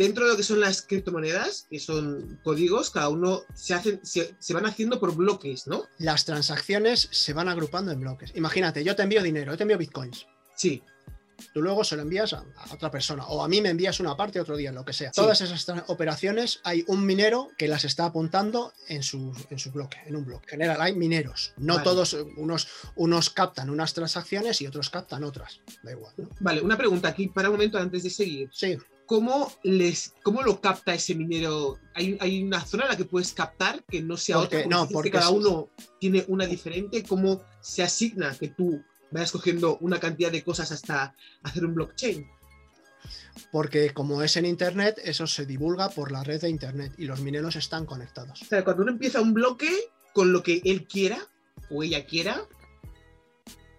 Dentro 0.00 0.24
de 0.24 0.30
lo 0.30 0.36
que 0.38 0.42
son 0.42 0.60
las 0.60 0.80
criptomonedas, 0.80 1.66
que 1.68 1.78
son 1.78 2.40
códigos, 2.42 2.88
cada 2.90 3.10
uno 3.10 3.42
se, 3.54 3.74
hacen, 3.74 4.00
se, 4.02 4.34
se 4.38 4.54
van 4.54 4.64
haciendo 4.64 4.98
por 4.98 5.14
bloques, 5.14 5.66
¿no? 5.66 5.84
Las 5.98 6.24
transacciones 6.24 7.08
se 7.10 7.34
van 7.34 7.48
agrupando 7.48 7.92
en 7.92 8.00
bloques. 8.00 8.32
Imagínate, 8.34 8.82
yo 8.82 8.96
te 8.96 9.02
envío 9.02 9.22
dinero, 9.22 9.52
yo 9.52 9.58
te 9.58 9.64
envío 9.64 9.76
bitcoins. 9.76 10.26
Sí, 10.56 10.82
Tú 11.52 11.62
luego 11.62 11.84
se 11.84 11.96
lo 11.96 12.02
envías 12.02 12.32
a, 12.32 12.44
a 12.56 12.74
otra 12.74 12.90
persona 12.90 13.26
o 13.26 13.42
a 13.42 13.48
mí 13.48 13.60
me 13.60 13.70
envías 13.70 14.00
una 14.00 14.16
parte 14.16 14.40
otro 14.40 14.56
día, 14.56 14.72
lo 14.72 14.84
que 14.84 14.92
sea. 14.92 15.10
Sí. 15.12 15.20
Todas 15.20 15.40
esas 15.40 15.66
operaciones 15.88 16.60
hay 16.64 16.84
un 16.86 17.04
minero 17.04 17.50
que 17.56 17.68
las 17.68 17.84
está 17.84 18.06
apuntando 18.06 18.72
en 18.88 19.02
su, 19.02 19.32
en 19.50 19.58
su 19.58 19.70
bloque, 19.72 19.98
en 20.06 20.16
un 20.16 20.24
bloque. 20.24 20.46
En 20.46 20.60
general 20.60 20.80
hay 20.80 20.94
mineros. 20.94 21.52
No 21.56 21.74
Vale. 21.74 21.84
todos, 21.84 22.16
unos, 22.36 22.68
unos 22.96 23.30
captan 23.30 23.70
unas 23.70 23.94
transacciones 23.94 24.60
y 24.60 24.66
otros 24.66 24.90
captan 24.90 25.24
otras. 25.24 25.60
Da 25.82 25.92
igual, 25.92 26.12
¿no? 26.16 26.28
vale, 26.40 26.60
una 26.60 26.76
pregunta 26.76 27.08
aquí 27.08 27.28
para 27.28 27.48
un 27.48 27.56
momento 27.56 27.78
antes 27.78 28.02
de 28.02 28.10
seguir. 28.10 28.50
Sí, 28.52 28.76
¿Cómo, 29.10 29.52
les, 29.64 30.14
cómo 30.22 30.40
lo 30.42 30.60
capta 30.60 30.94
ese 30.94 31.16
minero? 31.16 31.80
¿Hay, 31.94 32.16
hay 32.20 32.44
una 32.44 32.64
zona 32.64 32.84
en 32.84 32.90
la 32.90 32.96
que 32.96 33.06
puedes 33.06 33.32
captar 33.32 33.82
que 33.82 34.00
no 34.00 34.16
sea 34.16 34.36
Porque- 34.36 34.58
otra? 34.58 34.68
no, 34.68 34.76
dices 34.82 34.88
que 34.88 34.94
porque 34.94 35.10
cada 35.10 35.30
uno 35.30 35.68
tiene 35.98 36.24
una 36.28 36.46
diferente. 36.46 37.02
¿Cómo 37.02 37.42
se 37.60 37.82
asigna 37.82 38.32
que 38.38 38.46
tú 38.50 38.80
vayas 39.10 39.32
cogiendo 39.32 39.78
una 39.78 39.98
cantidad 39.98 40.30
de 40.30 40.44
cosas 40.44 40.70
hasta 40.70 41.16
hacer 41.42 41.64
un 41.64 41.74
blockchain? 41.74 42.24
porque 43.50 43.92
como 43.92 44.22
es 44.22 44.36
en 44.36 44.46
Internet, 44.46 45.00
eso 45.02 45.26
se 45.26 45.44
divulga 45.44 45.88
por 45.88 46.12
la 46.12 46.22
red 46.22 46.40
de 46.40 46.48
Internet 46.48 46.92
y 46.96 47.06
los 47.06 47.20
mineros 47.20 47.56
están 47.56 47.86
conectados. 47.86 48.40
O 48.40 48.44
sea, 48.44 48.62
cuando 48.62 48.84
uno 48.84 48.92
empieza 48.92 49.20
un 49.20 49.34
bloque 49.34 49.70
con 50.14 50.32
lo 50.32 50.44
que 50.44 50.62
él 50.64 50.86
quiera 50.86 51.18
o 51.68 51.82
ella 51.82 52.06
quiera, 52.06 52.46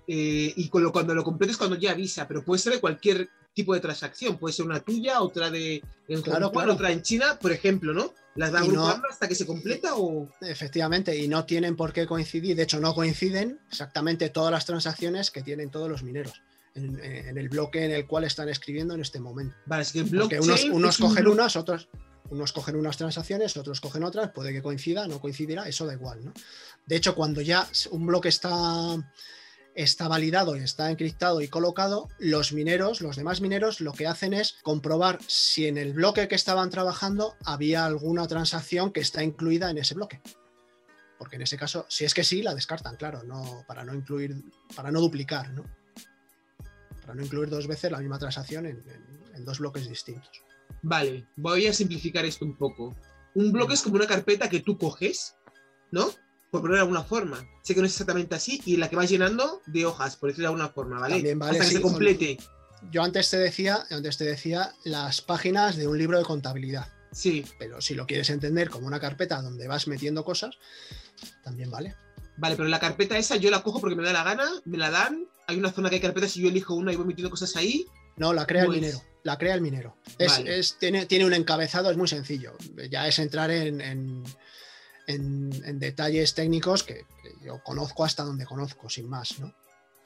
eh, 0.08 0.52
y 0.58 0.68
con 0.68 0.84
lo, 0.84 0.92
cuando 0.92 1.16
lo 1.16 1.24
completes 1.24 1.56
cuando 1.56 1.78
ya 1.78 1.92
avisa, 1.92 2.28
pero 2.28 2.44
puede 2.44 2.60
ser 2.60 2.74
de 2.74 2.82
cualquier 2.82 3.30
tipo 3.54 3.74
de 3.74 3.80
transacción, 3.82 4.38
puede 4.38 4.54
ser 4.54 4.66
una 4.66 4.80
tuya, 4.80 5.22
otra 5.22 5.50
de 5.50 5.84
en 6.08 6.22
Claro, 6.22 6.48
Hong 6.48 6.54
Kong, 6.54 6.64
claro. 6.64 6.74
otra 6.74 6.92
en 6.92 7.02
China, 7.02 7.38
por 7.40 7.52
ejemplo, 7.52 7.94
¿no? 7.94 8.14
¿Las 8.36 8.54
va 8.54 8.64
Y 8.64 8.70
no- 8.70 8.82
agrupando 8.86 9.08
hasta 9.10 9.28
que 9.28 9.36
se 9.36 9.46
completa 9.46 9.96
o...? 9.96 10.30
Efectivamente, 10.42 11.16
y 11.18 11.28
no 11.28 11.44
tienen 11.46 11.76
por 11.76 11.92
qué 11.92 12.06
coincidir, 12.08 12.56
de 12.56 12.64
hecho 12.64 12.80
no 12.80 12.96
coinciden 12.96 13.60
exactamente 13.70 14.30
todas 14.30 14.52
las 14.52 14.66
transacciones 14.66 15.32
que 15.32 15.42
tienen 15.42 15.70
todos 15.70 15.90
los 15.90 16.02
mineros 16.04 16.42
en, 16.76 16.98
en 17.04 17.38
el 17.38 17.50
bloque 17.50 17.84
en 17.84 17.92
el 17.92 18.08
cual 18.08 18.24
están 18.24 18.48
escribiendo 18.48 18.94
en 18.94 19.02
este 19.02 19.20
momento. 19.20 19.56
Vale, 19.66 19.84
es 19.84 19.92
que 19.92 20.04
Porque 20.06 20.40
unos, 20.40 20.64
unos 20.66 20.96
es 20.96 21.02
cogen 21.02 21.28
unas, 21.28 21.58
otros, 21.58 21.90
unos 22.30 22.54
cogen 22.54 22.78
unas 22.78 22.96
transacciones, 22.96 23.58
otros 23.58 23.82
cogen 23.82 24.06
otras, 24.06 24.32
puede 24.32 24.54
que 24.54 24.62
coincida, 24.62 25.06
no 25.10 25.20
coincidirá, 25.20 25.68
eso 25.68 25.86
da 25.86 25.94
igual, 25.94 26.24
¿no? 26.24 26.34
De 26.86 26.96
hecho, 26.96 27.14
cuando 27.16 27.42
ya 27.42 27.68
un 27.92 28.06
bloque 28.08 28.30
está, 28.30 28.96
está 29.76 30.08
validado 30.08 30.56
y 30.56 30.60
está 30.60 30.92
encriptado 30.92 31.42
y 31.42 31.48
colocado, 31.48 32.08
los 32.20 32.54
mineros, 32.54 33.02
los 33.02 33.16
demás 33.16 33.42
mineros, 33.42 33.80
lo 33.82 33.94
que 33.94 34.08
hacen 34.08 34.34
es 34.34 34.56
comprobar 34.64 35.20
si 35.28 35.68
en 35.68 35.78
el 35.78 35.94
bloque 35.94 36.28
que 36.28 36.36
estaban 36.36 36.70
trabajando 36.70 37.36
había 37.46 37.86
alguna 37.86 38.28
transacción 38.28 38.92
que 38.92 39.00
está 39.00 39.24
incluida 39.24 39.70
en 39.70 39.78
ese 39.78 39.94
bloque. 39.96 40.22
Porque 41.18 41.36
en 41.36 41.44
ese 41.44 41.58
caso, 41.58 41.86
si 41.88 42.04
es 42.04 42.14
que 42.14 42.24
sí, 42.24 42.42
la 42.42 42.56
descartan, 42.56 42.96
claro, 42.96 43.24
no, 43.24 43.64
para 43.68 43.84
no 43.84 43.94
incluir, 43.94 44.36
para 44.76 44.92
no 44.92 45.00
duplicar, 45.00 45.52
¿no? 45.52 45.64
Para 47.02 47.14
no 47.16 47.24
incluir 47.24 47.50
dos 47.50 47.68
veces 47.68 47.92
la 47.92 48.00
misma 48.00 48.20
transacción 48.20 48.66
en- 48.66 48.84
en- 48.90 49.36
en 49.36 49.46
dos 49.46 49.60
bloques 49.60 49.88
distintos. 49.88 50.32
Vale, 50.82 51.28
voy 51.36 51.68
a 51.68 51.74
simplificar 51.74 52.26
esto 52.26 52.44
un 52.46 52.58
poco. 52.58 52.96
Un 53.36 53.52
bloque 53.52 53.76
es 53.76 53.82
como 53.82 53.96
una 53.96 54.08
carpeta 54.08 54.50
que 54.50 54.62
tú 54.62 54.78
coges, 54.78 55.36
¿no? 55.92 56.10
Por 56.52 56.60
ponerlo 56.62 56.76
de 56.76 56.82
alguna 56.82 57.04
forma. 57.04 57.48
Sé 57.64 57.74
que 57.74 57.80
no 57.80 57.86
es 57.88 57.94
exactamente 57.94 58.36
así, 58.36 58.62
y 58.66 58.76
la 58.78 58.90
que 58.90 58.96
vas 58.98 59.10
llenando 59.10 59.62
de 59.68 59.86
hojas, 59.86 60.18
por 60.18 60.30
decirlo 60.30 60.50
de 60.50 60.54
alguna 60.54 60.70
forma, 60.70 61.00
¿vale? 61.00 61.16
También 61.16 61.40
vale, 61.40 61.58
Hasta 61.58 61.70
que 61.72 61.76
se 61.78 61.82
complete. 61.82 62.38
Yo 62.92 63.04
antes 63.04 63.30
te 63.30 63.38
decía, 63.38 63.86
antes 63.90 64.18
te 64.18 64.26
decía 64.26 64.74
las 64.84 65.22
páginas 65.22 65.78
de 65.78 65.88
un 65.88 65.98
libro 65.98 66.18
de 66.18 66.26
contabilidad, 66.26 66.92
Sí, 67.14 67.46
pero 67.60 67.82
si 67.82 67.94
lo 67.94 68.06
quieres 68.08 68.30
entender 68.30 68.70
como 68.70 68.88
una 68.88 69.00
carpeta 69.00 69.42
donde 69.42 69.68
vas 69.68 69.88
metiendo 69.88 70.24
cosas, 70.24 70.56
también 71.44 71.70
vale. 71.70 71.96
vale, 72.38 72.56
pero 72.56 72.68
la 72.70 72.80
carpeta 72.80 73.18
esa 73.18 73.36
yo 73.36 73.52
la 73.52 73.64
cojo 73.64 73.80
porque 73.82 73.96
me 73.98 74.04
da 74.04 74.14
la 74.14 74.24
gana, 74.24 74.50
me 74.66 74.78
la 74.78 74.90
dan. 74.90 75.26
Hay 75.48 75.58
una 75.58 75.72
zona 75.72 75.90
que 75.90 75.96
hay 75.96 76.02
carpetas 76.02 76.36
y 76.38 76.42
yo 76.42 76.48
elijo 76.50 76.74
una 76.74 76.92
y 76.94 76.96
voy 76.96 77.06
metiendo 77.06 77.30
cosas 77.30 77.56
ahí. 77.58 77.86
No, 78.18 78.32
la 78.34 78.46
crea 78.46 78.62
el 78.62 78.68
Pues- 78.68 78.80
minero. 78.82 79.02
La 79.24 79.38
crea 79.38 79.54
el 79.54 79.62
minero. 79.62 79.96
Es, 80.18 80.32
Vale. 80.32 80.58
es- 80.60 80.78
tiene, 80.80 81.06
tiene 81.06 81.26
un 81.26 81.34
encabezado, 81.34 81.92
es 81.92 81.98
muy 81.98 82.08
sencillo. 82.08 82.54
Ya 82.90 83.08
es 83.08 83.20
entrar 83.20 83.52
en, 83.52 83.80
en- 83.82 84.24
en- 85.12 85.52
en 85.66 85.80
detalles 85.80 86.34
técnicos 86.34 86.84
que, 86.84 87.06
que 87.22 87.46
yo 87.46 87.62
conozco 87.64 88.04
hasta 88.04 88.24
donde 88.24 88.46
conozco, 88.46 88.90
sin 88.90 89.08
más, 89.10 89.40
¿no? 89.40 89.54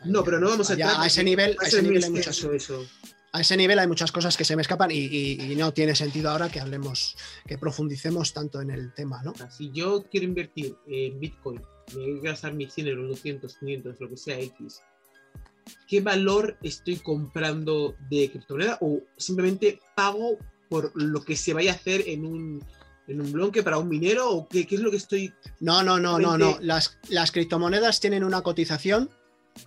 No, 0.06 0.24
pero 0.24 0.40
no 0.40 0.50
vamos 0.50 0.70
a 0.70 0.74
entrar 0.74 0.96
a 1.02 1.08
ese 1.08 1.24
nivel, 1.24 1.56
a 1.60 1.68
ese 1.68 1.82
nivel 1.82 2.04
hay 2.04 2.10
muchas, 2.12 2.38
eso. 2.44 2.86
a 3.32 3.42
ese 3.42 3.58
nivel 3.58 3.80
hay 3.80 3.88
muchas 3.88 4.12
cosas 4.12 4.36
que 4.38 4.44
se 4.46 4.56
me 4.56 4.62
escapan 4.62 4.92
y, 4.92 4.96
y- 5.00 5.52
y 5.52 5.56
no 5.56 5.74
tiene 5.74 5.96
sentido 5.96 6.30
ahora 6.30 6.50
que 6.50 6.60
hablemos, 6.60 7.16
que 7.48 7.58
profundicemos 7.58 8.34
tanto 8.34 8.62
en 8.62 8.70
el 8.72 8.94
tema, 8.94 9.24
¿no? 9.24 9.34
Si 9.50 9.72
yo 9.72 10.04
quiero 10.12 10.26
invertir 10.26 10.76
en 10.88 11.20
Bitcoin, 11.20 11.62
me 11.96 12.02
voy 12.12 12.20
a 12.20 12.32
gastar 12.32 12.54
mis 12.54 12.74
100 12.74 12.88
euros, 12.88 13.10
200, 13.10 13.58
500, 13.58 14.00
lo 14.00 14.10
que 14.10 14.18
sea 14.18 14.40
X, 14.40 14.82
¿qué 15.88 16.02
valor 16.02 16.58
estoy 16.62 16.98
comprando 16.98 17.96
de 18.10 18.30
criptomoneda? 18.30 18.78
O 18.82 19.00
simplemente 19.18 19.80
pago 19.96 20.38
por 20.70 20.92
lo 21.02 21.24
que 21.24 21.36
se 21.36 21.54
vaya 21.54 21.72
a 21.72 21.76
hacer 21.76 22.04
en 22.08 22.26
un, 22.26 22.64
en 23.08 23.22
un 23.22 23.32
bloque 23.32 23.64
para 23.64 23.78
un 23.78 23.88
minero? 23.90 24.30
¿O 24.32 24.48
qué, 24.48 24.66
qué 24.66 24.76
es 24.76 24.82
lo 24.82 24.92
que 24.92 24.98
estoy.? 24.98 25.34
No, 25.60 25.84
no, 25.84 26.00
no, 26.00 26.18
no, 26.20 26.38
no. 26.38 26.58
Las, 26.62 26.98
las 27.10 27.32
criptomonedas 27.32 28.00
tienen 28.00 28.24
una 28.24 28.42
cotización 28.42 29.10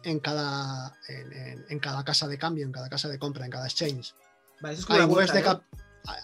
en 0.05 0.21
cada, 0.21 0.97
en, 1.09 1.33
en- 1.33 1.65
en 1.69 1.79
cada 1.79 2.05
casa 2.05 2.27
de 2.29 2.39
cambio, 2.39 2.65
en 2.67 2.73
cada 2.73 2.89
casa 2.89 3.09
de 3.09 3.19
compra, 3.19 3.45
en 3.45 3.51
cada 3.51 3.67
exchange. 3.67 4.15
Vale, 4.61 4.75
eso 4.75 4.81
es 4.83 4.87
como 4.87 5.01
Hay 5.01 5.07
bolsa. 5.07 5.33
de 5.35 5.41
¿no? 5.41 5.47
cap- 5.47 5.63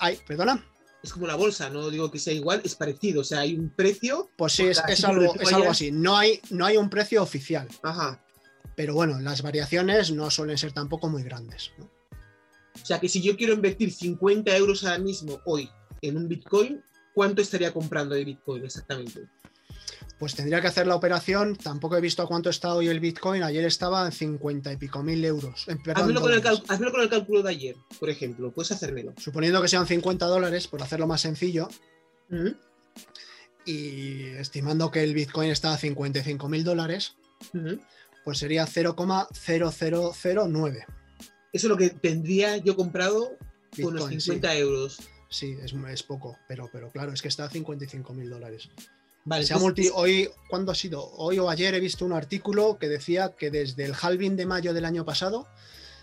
hay- 0.01 0.19
¿Perdona? 0.27 0.65
Es 1.03 1.13
como 1.13 1.27
la 1.27 1.35
bolsa, 1.37 1.69
no 1.69 1.91
digo 1.91 2.11
que 2.11 2.19
sea 2.19 2.33
igual, 2.33 2.63
es 2.65 2.75
parecido. 2.75 3.21
O 3.21 3.25
sea, 3.25 3.41
hay 3.41 3.55
un 3.55 3.69
precio. 3.71 4.31
Pues 4.37 4.55
sí, 4.55 4.65
es, 4.67 4.83
es 4.89 5.05
algo, 5.05 5.35
es 5.35 5.53
algo 5.53 5.71
así. 5.71 5.93
No 5.93 6.17
hay, 6.17 6.41
no 6.51 6.65
hay 6.65 6.79
un 6.79 6.89
precio 6.89 7.23
oficial, 7.23 7.69
Ajá. 7.83 8.25
pero 8.75 8.95
bueno, 8.95 9.21
las 9.21 9.43
variaciones 9.43 10.11
no 10.13 10.31
suelen 10.31 10.57
ser 10.57 10.73
tampoco 10.73 11.11
muy 11.11 11.23
grandes. 11.23 11.73
¿no? 11.79 11.85
O 12.83 12.85
sea, 12.87 12.99
que 13.01 13.09
si 13.11 13.21
yo 13.23 13.37
quiero 13.37 13.53
invertir 13.53 13.93
50 13.93 14.57
euros 14.57 14.83
ahora 14.85 14.99
mismo, 14.99 15.41
hoy, 15.45 15.69
en 16.01 16.17
un 16.17 16.27
Bitcoin, 16.27 16.83
¿cuánto 17.15 17.41
estaría 17.41 17.73
comprando 17.73 18.15
de 18.15 18.25
Bitcoin 18.25 18.65
exactamente? 18.65 19.27
Pues 20.19 20.35
tendría 20.35 20.61
que 20.61 20.69
hacer 20.69 20.87
la 20.87 20.95
operación. 20.95 21.57
Tampoco 21.57 21.97
he 21.97 22.01
visto 22.01 22.23
a 22.23 22.27
cuánto 22.27 22.49
está 22.49 22.75
hoy 22.75 22.89
el 22.89 23.01
Bitcoin. 23.01 23.43
Ayer 23.43 23.65
estaba 23.65 24.07
en 24.07 24.13
50 24.13 24.73
y 24.73 24.77
pico 24.77 25.03
mil 25.03 25.25
euros. 25.25 25.65
En- 25.67 25.83
perdón, 25.83 26.03
Házmelo 26.03 26.21
con, 26.21 26.33
el 26.33 26.43
con 26.43 27.09
cálculo 27.09 27.43
de 27.43 27.51
ayer, 27.51 27.77
por 27.99 28.11
ejemplo. 28.11 28.53
Puedes 28.53 28.73
hacérmelo. 28.73 29.13
Suponiendo 29.19 29.61
que 29.61 29.69
sean 29.69 29.87
50 29.87 30.27
dólares, 30.27 30.69
por 30.69 30.83
hacerlo 30.83 31.07
más 31.07 31.21
sencillo, 31.21 31.69
y 33.65 34.27
estimando 34.37 34.91
que 34.91 35.03
el 35.03 35.15
Bitcoin 35.15 35.51
está 35.51 35.73
a 35.73 35.79
55 35.79 36.49
mil 36.49 36.65
dólares, 36.65 37.17
pues 38.25 38.39
sería 38.39 38.67
0,0009 38.67 40.85
Eso 41.53 41.53
es 41.53 41.65
lo 41.65 41.77
que 41.77 41.91
tendría 41.91 42.57
yo 42.59 42.77
comprado 42.77 43.37
con. 43.83 43.99
Sí, 44.11 44.21
50 44.21 44.57
euros. 44.57 44.99
Sí, 45.35 45.57
es, 45.63 45.73
es 45.91 46.03
poco, 46.03 46.39
pero, 46.49 46.69
pero 46.73 46.91
claro, 46.91 47.13
es 47.13 47.21
que 47.23 47.29
está 47.29 47.45
a 47.45 47.51
55 47.51 48.13
mil 48.15 48.31
dólares. 48.31 48.69
Vale, 49.27 49.45
Se 49.47 49.53
ha 49.55 49.57
entonces- 49.57 49.87
multi- 49.87 49.91
hoy, 49.95 50.29
¿cuándo 50.51 50.71
ha 50.73 50.75
sido? 50.75 51.03
Hoy 51.17 51.39
o 51.39 51.49
ayer 51.49 51.75
he 51.75 51.81
visto 51.81 52.05
un 52.05 52.13
artículo 52.13 52.79
que 52.79 52.89
decía 52.89 53.35
que 53.39 53.51
desde 53.51 53.85
el 53.87 53.95
halving 54.01 54.37
de 54.37 54.47
mayo 54.47 54.75
del 54.75 54.85
año 54.85 55.05
pasado 55.05 55.47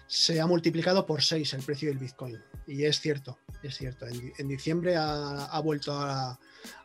se 0.08 0.42
ha 0.42 0.48
multiplicado 0.48 1.06
por 1.06 1.22
6 1.22 1.54
el 1.54 1.62
precio 1.62 1.90
del 1.90 2.00
Bitcoin. 2.00 2.38
Y 2.68 2.84
es 2.86 3.00
cierto, 3.00 3.38
es 3.64 3.78
cierto. 3.78 4.06
En, 4.08 4.20
di- 4.20 4.32
en 4.40 4.48
diciembre 4.48 4.96
ha, 4.98 5.46
ha 5.46 5.60
vuelto 5.62 5.94
a, 5.94 6.38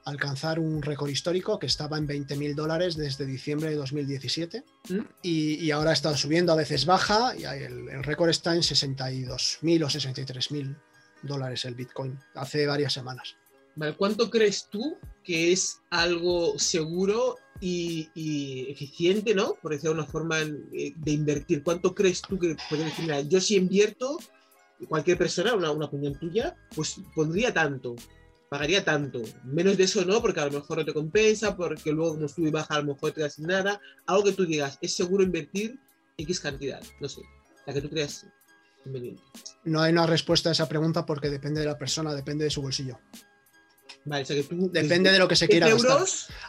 alcanzar 0.05 0.59
un 0.61 0.83
récord 0.83 1.09
histórico 1.11 1.59
que 1.59 1.67
estaba 1.67 1.99
en 1.99 2.07
20 2.07 2.37
mil 2.37 2.55
dólares 2.55 2.97
desde 2.97 3.27
diciembre 3.27 3.71
de 3.71 3.77
2017. 3.77 4.63
¿Mm? 4.91 4.99
Y, 5.23 5.55
y 5.65 5.71
ahora 5.73 5.91
ha 5.91 5.95
estado 5.95 6.17
subiendo, 6.17 6.53
a 6.53 6.57
veces 6.57 6.87
baja, 6.87 7.35
y 7.37 7.45
el, 7.45 7.89
el 7.89 8.03
récord 8.05 8.31
está 8.31 8.55
en 8.55 8.63
62 8.63 9.59
mil 9.63 9.83
o 9.83 9.91
63 9.91 10.51
mil 10.53 10.77
dólares 11.27 11.65
el 11.65 11.75
Bitcoin 11.75 12.19
hace 12.35 12.67
varias 12.67 12.93
semanas. 12.93 13.37
¿Cuánto 13.99 14.31
crees 14.31 14.69
tú 14.71 14.97
que 15.23 15.53
es 15.53 15.83
algo 15.91 16.59
seguro 16.59 17.37
y, 17.61 18.67
eficiente, 18.71 19.35
¿no? 19.35 19.55
Por 19.61 19.73
decirlo 19.73 19.95
de 19.95 20.01
una 20.01 20.11
forma 20.11 20.41
eh, 20.41 20.93
de 20.97 21.11
invertir. 21.11 21.63
¿Cuánto 21.63 21.95
crees 21.95 22.23
tú 22.23 22.39
que 22.39 22.49
decir, 22.49 22.79
mira, 23.01 23.21
yo 23.21 23.41
si 23.41 23.57
invierto, 23.57 24.19
cualquier 24.89 25.19
persona, 25.19 25.55
una, 25.55 25.71
una 25.71 25.87
opinión 25.87 26.19
tuya, 26.19 26.57
pues 26.75 26.97
pondría 27.15 27.53
tanto, 27.53 27.97
pagaría 28.49 28.85
tanto. 28.85 29.23
Menos 29.45 29.77
de 29.77 29.85
eso 29.85 30.05
no, 30.05 30.21
porque 30.21 30.41
a 30.41 30.47
lo 30.47 30.53
mejor 30.53 30.79
no 30.79 30.85
te 30.85 30.95
compensa, 30.95 31.57
porque 31.57 31.93
luego 31.93 32.15
como 32.15 32.29
sube 32.29 32.49
y 32.49 32.53
baja, 32.53 32.77
a 32.77 32.81
lo 32.81 32.95
mejor 32.95 33.13
te 33.13 33.23
das 33.23 33.39
nada. 33.39 33.81
Algo 34.07 34.25
que 34.25 34.33
tú 34.33 34.47
digas, 34.47 34.79
es 34.81 34.95
seguro 34.95 35.23
invertir 35.23 35.79
X 36.19 36.41
cantidad, 36.41 36.83
no 37.01 37.09
sé, 37.09 37.23
la 37.67 37.75
que 37.75 37.83
tú 37.83 37.91
creas 37.91 38.27
conveniente. 38.87 39.23
No 39.65 39.83
hay 39.83 39.93
una 39.93 40.07
respuesta 40.07 40.49
a 40.49 40.53
esa 40.53 40.69
pregunta 40.69 41.05
porque 41.05 41.29
depende 41.29 41.61
de 41.61 41.67
la 41.67 41.77
persona, 41.77 42.15
depende 42.15 42.45
de 42.45 42.51
su 42.51 42.63
bolsillo. 42.63 42.99
Vale, 44.05 44.23
o 44.23 44.27
sea 44.27 44.37
que 44.37 44.45
tú... 44.45 44.71
Depende 44.73 45.11
de 45.11 45.19
lo 45.19 45.27
que 45.27 45.37
se 45.37 45.47
10 45.47 45.51
quiera 45.61 45.69
gastar. 45.75 46.07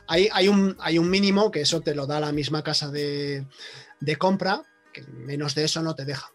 Hay, 0.08 0.30
hay, 0.32 0.48
un, 0.48 0.76
hay 0.80 1.00
un 1.00 1.10
mínimo 1.10 1.52
que 1.52 1.62
eso 1.62 1.82
te 1.82 1.96
lo 1.96 2.06
da 2.06 2.20
la 2.20 2.32
misma 2.32 2.64
casa 2.64 2.90
de, 2.90 3.48
de 4.00 4.16
compra, 4.16 4.64
que 4.94 5.02
menos 5.04 5.56
de 5.56 5.64
eso 5.64 5.82
no 5.82 5.96
te 5.96 6.06
deja. 6.06 6.32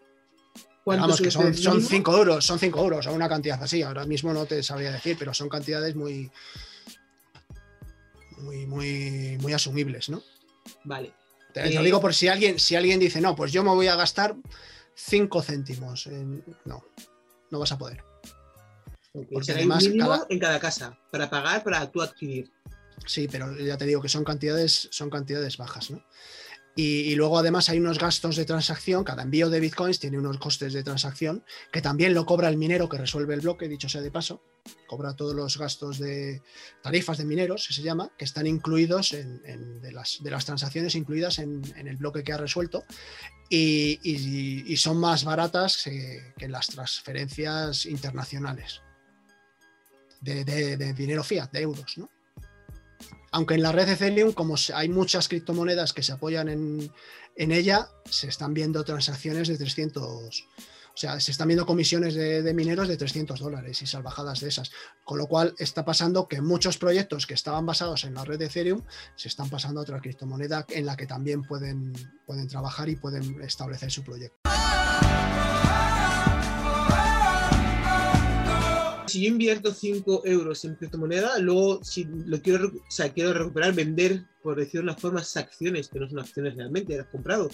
¿cuánto 0.85 1.03
Vamos, 1.03 1.21
que 1.21 1.31
son, 1.31 1.47
el 1.47 1.57
son 1.57 1.77
mínimo? 1.77 1.91
5 1.91 2.17
euros, 2.17 2.45
son 2.45 2.59
5 2.59 2.81
euros 2.81 3.07
o 3.07 3.13
una 3.13 3.29
cantidad 3.29 3.63
así. 3.63 3.83
Ahora 3.83 4.05
mismo 4.05 4.33
no 4.33 4.47
te 4.47 4.63
sabría 4.63 4.91
decir, 4.91 5.17
pero 5.19 5.33
son 5.33 5.49
cantidades 5.49 5.95
muy, 5.95 6.31
muy, 8.39 8.67
muy, 8.67 9.39
muy 9.41 9.53
asumibles, 9.53 10.09
¿no? 10.09 10.23
Vale. 10.85 11.13
Te, 11.53 11.73
lo 11.73 11.81
Eh, 11.81 11.85
digo 11.85 12.01
por 12.01 12.15
si 12.15 12.29
alguien, 12.29 12.59
si 12.59 12.77
alguien 12.77 12.99
dice, 12.99 13.21
no, 13.21 13.37
pues 13.37 13.53
yo 13.53 13.63
me 13.63 13.71
voy 13.71 13.87
a 13.87 13.97
gastar 13.97 14.35
5 14.95 15.43
céntimos. 15.43 16.07
en-". 16.07 16.45
No, 16.65 16.85
no 17.51 17.59
vas 17.59 17.73
a 17.73 17.79
poder. 17.79 18.03
Porque 19.31 19.53
además 19.53 19.85
un 19.85 19.91
mínimo 19.93 20.11
cada- 20.11 20.27
en 20.31 20.39
cada 20.39 20.59
casa 20.61 20.99
para 21.11 21.29
pagar 21.29 21.63
para 21.63 21.91
tú 21.91 22.01
adquirir. 22.01 22.51
Sí, 23.07 23.29
pero 23.31 23.55
ya 23.59 23.77
te 23.77 23.85
digo 23.85 24.01
que 24.01 24.09
son 24.09 24.25
cantidades, 24.25 24.89
son 24.91 25.11
cantidades 25.11 25.57
bajas, 25.57 25.91
¿no? 25.91 26.03
Y, 26.75 27.01
y 27.01 27.15
luego 27.17 27.39
además 27.39 27.69
hay 27.69 27.79
unos 27.79 27.99
gastos 27.99 28.37
de 28.37 28.47
transacción, 28.47 29.05
cada 29.05 29.25
envío 29.25 29.51
de 29.51 29.61
bitcoins 29.61 29.99
tiene 29.99 30.19
unos 30.19 30.39
costes 30.39 30.73
de 30.73 30.83
transacción 30.83 31.45
que 31.71 31.83
también 31.83 32.15
lo 32.15 32.25
cobra 32.25 32.49
el 32.49 32.57
minero 32.57 32.89
que 32.89 32.97
resuelve 32.97 33.35
el 33.35 33.41
bloque, 33.43 33.69
dicho 33.69 33.91
sea 33.91 34.01
de 34.01 34.11
paso, 34.11 34.43
cobra 34.87 35.15
todos 35.15 35.35
los 35.35 35.59
gastos 35.59 35.99
de 35.99 36.43
tarifas 36.83 37.19
de 37.19 37.25
mineros, 37.25 37.67
que 37.67 37.75
se 37.75 37.83
llama, 37.83 38.11
que 38.17 38.25
están 38.25 38.47
incluidos 38.47 39.13
en, 39.13 39.81
de, 39.81 39.93
las, 39.93 40.23
de 40.23 40.31
las 40.31 40.45
transacciones 40.45 40.95
incluidas 40.95 41.39
en, 41.39 41.63
en 41.77 41.89
el 41.89 41.97
bloque 41.97 42.23
que 42.23 42.33
ha 42.33 42.39
resuelto 42.39 42.85
y, 43.55 44.77
son 44.77 44.99
más 44.99 45.25
baratas 45.25 45.83
que, 45.85 46.49
las 46.49 46.69
transferencias 46.69 47.87
internacionales 47.87 48.83
de, 50.21 50.95
dinero 50.95 51.23
fiat, 51.25 51.51
de 51.51 51.61
euros, 51.61 51.99
¿no? 51.99 52.09
Aunque 53.33 53.55
en 53.55 53.63
la 53.63 53.73
red 53.73 53.89
Ethereum, 53.89 54.33
como 54.33 54.57
hay 54.75 54.89
muchas 54.89 55.29
criptomonedas 55.29 55.93
que 55.93 56.03
se 56.03 56.13
apoyan 56.13 56.49
en, 56.49 56.93
en 57.37 57.53
ella, 57.53 57.89
se 58.05 58.29
están 58.29 58.53
viendo 58.53 58.85
transacciones 58.85 59.49
de 59.49 59.57
300, 59.57 60.47
o 60.95 60.97
sea, 60.97 61.19
se 61.21 61.31
están 61.31 61.49
viendo 61.49 61.65
comisiones 61.65 62.15
de, 62.15 62.43
de 62.43 62.55
mineros 62.55 62.87
de 62.87 62.97
300 62.97 63.41
dólares 63.41 63.81
y 63.81 63.87
salvajadas 63.87 64.41
de 64.41 64.49
esas. 64.49 64.71
Con 65.05 65.19
lo 65.19 65.27
cual 65.27 65.55
está 65.59 65.85
pasando 65.85 66.29
que 66.29 66.43
muchos 66.43 66.77
proyectos 66.77 67.27
que 67.27 67.35
estaban 67.35 67.65
basados 67.65 68.05
en 68.05 68.15
la 68.15 68.25
red 68.25 68.39
de 68.39 68.47
Ethereum 68.47 68.83
se 69.17 69.29
están 69.29 69.49
pasando 69.49 69.81
a 69.81 69.85
otra 69.85 70.01
criptomoneda 70.01 70.67
en 70.69 70.87
la 70.87 70.97
que 70.97 71.07
también 71.07 71.43
pueden, 71.43 71.93
pueden 72.27 72.47
trabajar 72.47 72.89
y 72.89 72.97
pueden 72.97 73.41
establecer 73.43 73.91
su 73.91 74.05
proyecto. 74.05 74.43
Si 79.13 79.21
yo 79.21 79.29
invierto 79.29 79.75
5 79.75 80.23
euros 80.25 80.65
en 80.65 80.75
criptomoneda, 80.75 81.39
luego 81.39 81.85
si 81.85 82.05
lo 82.05 82.41
quiero, 82.41 82.73
quiero 83.15 83.35
recuperar, 83.35 83.75
vender, 83.75 84.25
por 84.43 84.57
decirlo 84.57 84.87
de 84.87 84.93
una 84.93 84.97
forma, 84.97 85.21
acciones, 85.21 85.89
que 85.89 86.01
no 86.01 86.09
son 86.09 86.21
acciones 86.21 86.57
realmente, 86.57 86.97
las 86.97 87.09
comprado. 87.09 87.51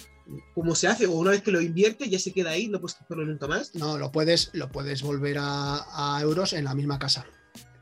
¿Cómo 0.55 0.73
se 0.73 0.87
hace? 0.87 1.05
O 1.05 1.11
una 1.11 1.31
vez 1.31 1.41
que 1.41 1.51
lo 1.51 1.59
invierte, 1.59 2.07
ya 2.07 2.17
se 2.17 2.31
queda 2.31 2.51
ahí, 2.51 2.69
no 2.69 2.79
puedes 2.79 2.95
cogerlo 2.95 3.25
nunca 3.25 3.47
más. 3.47 3.75
No, 3.75 3.97
lo 3.97 4.09
puedes, 4.09 4.51
lo 4.53 4.71
puedes 4.71 5.01
volver 5.01 5.35
a, 5.41 6.17
euros 6.21 6.53
en 6.53 6.63
la 6.63 6.73
misma 6.73 6.97
casa. 6.97 7.25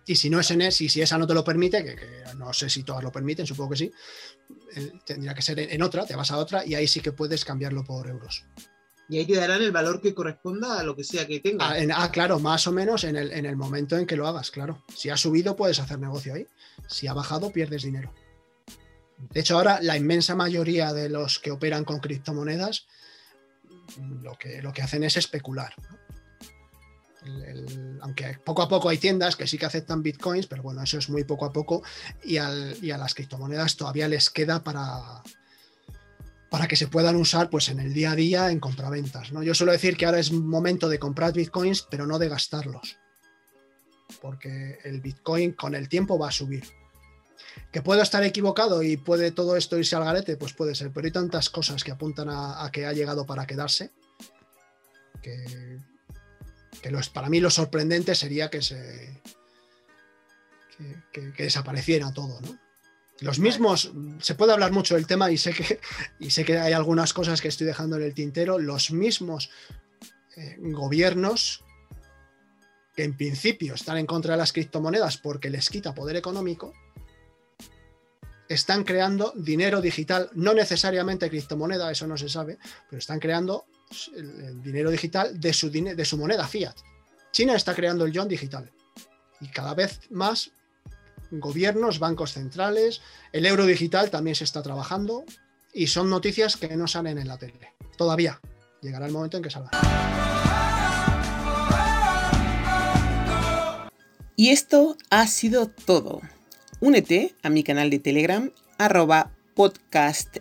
Y 0.08 0.16
si 0.16 0.32
no 0.32 0.40
es 0.40 0.50
en 0.50 0.62
y 0.64 0.72
si 0.72 1.00
esa 1.00 1.20
no 1.20 1.28
te 1.28 1.36
lo 1.36 1.44
permite, 1.44 1.86
que, 1.86 1.96
no 2.36 2.54
sé 2.54 2.72
si 2.72 2.82
todas 2.82 3.04
lo 3.04 3.12
permiten, 3.12 3.46
supongo 3.46 3.70
que 3.70 3.78
sí, 3.78 3.92
eh, 4.76 4.92
tendría 5.06 5.36
que 5.36 5.44
ser 5.44 5.60
en 5.60 5.84
otra, 5.84 6.04
te 6.04 6.16
vas 6.16 6.32
a 6.32 6.38
otra 6.38 6.66
y 6.66 6.74
ahí 6.74 6.88
sí 6.88 7.00
que 7.00 7.12
puedes 7.12 7.46
cambiarlo 7.46 7.84
por 7.84 8.10
euros. 8.10 8.44
Y 9.10 9.20
ahí 9.20 9.26
te 9.26 9.36
darán 9.36 9.62
el 9.62 9.72
valor 9.72 10.02
que 10.02 10.14
corresponda 10.14 10.80
a 10.80 10.84
lo 10.84 10.96
que 10.96 11.04
sea 11.04 11.26
que 11.26 11.40
tenga. 11.40 11.66
Ah, 11.70 11.76
ah, 11.96 12.12
claro, 12.12 12.40
más 12.40 12.68
o 12.68 12.72
menos 12.74 13.04
en 13.06 13.16
el, 13.16 13.32
en 13.32 13.46
el 13.46 13.56
momento 13.56 13.98
en 13.98 14.06
que 14.06 14.18
lo 14.18 14.28
hagas, 14.28 14.52
claro. 14.52 14.84
Si 14.94 15.10
ha 15.10 15.16
subido, 15.16 15.56
puedes 15.56 15.80
hacer 15.80 15.98
negocio 16.00 16.34
ahí. 16.34 16.46
Si 16.88 17.08
ha 17.08 17.14
bajado, 17.14 17.52
pierdes 17.52 17.84
dinero. 17.84 18.14
De 19.32 19.40
hecho, 19.40 19.56
ahora 19.58 19.80
la 19.82 19.96
inmensa 19.98 20.36
mayoría 20.36 20.94
de 20.94 21.10
los 21.10 21.40
que 21.40 21.52
operan 21.52 21.86
con 21.86 22.00
criptomonedas 22.00 22.86
lo 24.22 24.38
que, 24.38 24.62
lo 24.62 24.74
que 24.74 24.82
hacen 24.82 25.04
es 25.04 25.16
especular. 25.18 25.74
aunque 28.02 28.38
poco 28.44 28.62
a 28.62 28.70
poco 28.70 28.90
hay 28.90 28.98
tiendas 28.98 29.36
que 29.36 29.48
sí 29.48 29.58
que 29.58 29.66
aceptan 29.66 30.04
bitcoins, 30.04 30.48
pero 30.48 30.64
bueno, 30.64 30.82
eso 30.84 30.98
es 30.98 31.10
muy 31.10 31.24
poco 31.24 31.46
a 31.46 31.52
poco 31.54 31.82
y, 32.24 32.38
al- 32.38 32.78
y 32.82 32.92
a 32.92 32.98
las 32.98 33.14
criptomonedas 33.14 33.76
todavía 33.76 34.08
les 34.08 34.30
queda 34.30 34.64
para, 34.64 35.24
para 36.50 36.68
que 36.68 36.76
se 36.76 36.88
puedan 36.88 37.16
usar 37.16 37.50
pues, 37.50 37.70
en 37.70 37.80
el 37.80 37.94
día 37.94 38.12
a 38.12 38.16
día 38.16 38.52
en 38.52 38.60
compraventas. 38.60 39.32
¿no? 39.32 39.44
Yo 39.44 39.54
suelo 39.54 39.72
decir 39.72 39.98
que 39.98 40.06
ahora 40.06 40.20
es 40.20 40.32
momento 40.32 40.90
de 40.90 41.00
comprar 41.00 41.34
bitcoins, 41.34 41.88
pero 41.90 42.06
no 42.06 42.20
de 42.20 42.30
gastarlos, 42.30 42.98
porque 44.22 44.80
el 44.84 45.02
bitcoin 45.02 45.54
con 45.54 45.76
el 45.76 45.90
tiempo 45.90 46.18
va 46.18 46.30
a 46.30 46.32
subir. 46.32 46.64
¿Que 47.72 47.82
puedo 47.82 48.02
estar 48.02 48.24
equivocado 48.24 48.82
y 48.82 48.98
puede 48.98 49.32
todo 49.32 49.58
esto 49.58 49.78
irse 49.78 49.96
al 49.96 50.06
garete? 50.06 50.38
Pues 50.38 50.54
puede 50.54 50.76
ser, 50.76 50.92
pero 50.92 51.06
hay 51.06 51.12
tantas 51.12 51.50
cosas 51.50 51.84
que 51.84 51.92
apuntan 51.92 52.28
a, 52.30 52.70
que 52.72 52.86
ha 52.86 52.94
llegado 52.94 53.26
para 53.26 53.46
quedarse 53.46 53.92
que, 55.22 55.80
que 56.82 56.92
los, 56.92 57.10
para 57.10 57.30
mí 57.30 57.40
lo 57.40 57.50
sorprendente 57.50 58.16
sería 58.16 58.50
que 58.50 58.62
se 58.62 59.22
que, 61.12 61.44
desapareciera 61.44 62.12
todo, 62.14 62.40
¿no? 62.42 62.58
Los 63.20 63.40
mismos, 63.40 63.92
se 64.20 64.36
puede 64.36 64.54
hablar 64.54 64.72
mucho 64.72 64.96
del 64.96 65.08
tema 65.08 65.32
y 65.32 65.38
sé 65.38 65.54
que, 65.54 65.80
y 66.20 66.30
sé 66.30 66.46
que 66.46 66.58
hay 66.58 66.74
algunas 66.74 67.14
cosas 67.14 67.42
que 67.42 67.48
estoy 67.48 67.68
dejando 67.68 67.96
en 67.98 68.04
el 68.04 68.14
tintero, 68.14 68.60
los 68.60 68.92
mismos 68.92 69.50
eh, 70.36 70.56
gobiernos 70.60 71.64
que 72.96 73.04
en 73.04 73.16
principio 73.16 73.76
están 73.76 73.98
en 73.98 74.06
contra 74.06 74.34
de 74.34 74.40
las 74.40 74.54
criptomonedas 74.54 75.18
porque 75.18 75.50
les 75.50 75.70
quita 75.70 75.94
poder 75.94 76.16
económico, 76.16 76.74
están 78.50 78.84
creando 78.84 79.34
dinero 79.36 79.82
digital, 79.82 80.30
no 80.34 80.54
necesariamente 80.54 81.30
criptomoneda, 81.30 81.92
eso 81.92 82.08
no 82.08 82.18
se 82.18 82.30
sabe, 82.30 82.58
pero 82.90 83.00
están 83.00 83.20
creando 83.20 83.66
el, 84.16 84.62
dinero 84.62 84.90
digital 84.90 85.40
de 85.40 85.54
su, 85.54 85.70
de 85.70 86.06
su 86.06 86.18
moneda 86.18 86.48
fiat. 86.48 86.76
China 87.32 87.56
está 87.56 87.76
creando 87.76 88.06
el 88.06 88.12
yuan 88.12 88.28
digital 88.28 88.72
y 89.42 89.50
cada 89.50 89.74
vez 89.74 90.00
más 90.10 90.52
gobiernos, 91.32 92.00
bancos 92.00 92.34
centrales, 92.34 93.02
el 93.34 93.46
euro 93.46 93.66
digital 93.66 94.10
también 94.10 94.36
se 94.36 94.44
está 94.44 94.62
trabajando 94.62 95.26
y 95.74 95.88
son 95.88 96.10
noticias 96.10 96.58
que 96.58 96.76
no 96.76 96.88
salen 96.88 97.18
en 97.18 97.28
la 97.28 97.38
tele. 97.38 97.74
Todavía. 97.98 98.40
Llegará 98.82 99.08
el 99.08 99.12
momento 99.12 99.38
en 99.38 99.44
que 99.44 99.50
salga. 99.50 99.72
Y 104.36 104.50
esto 104.50 104.96
ha 105.10 105.26
sido 105.26 105.68
todo. 105.68 106.22
Únete 106.80 107.36
a 107.42 107.50
mi 107.50 107.64
canal 107.64 107.90
de 107.90 107.98
Telegram 107.98 108.52
arroba 108.78 109.32
podcast 109.56 110.38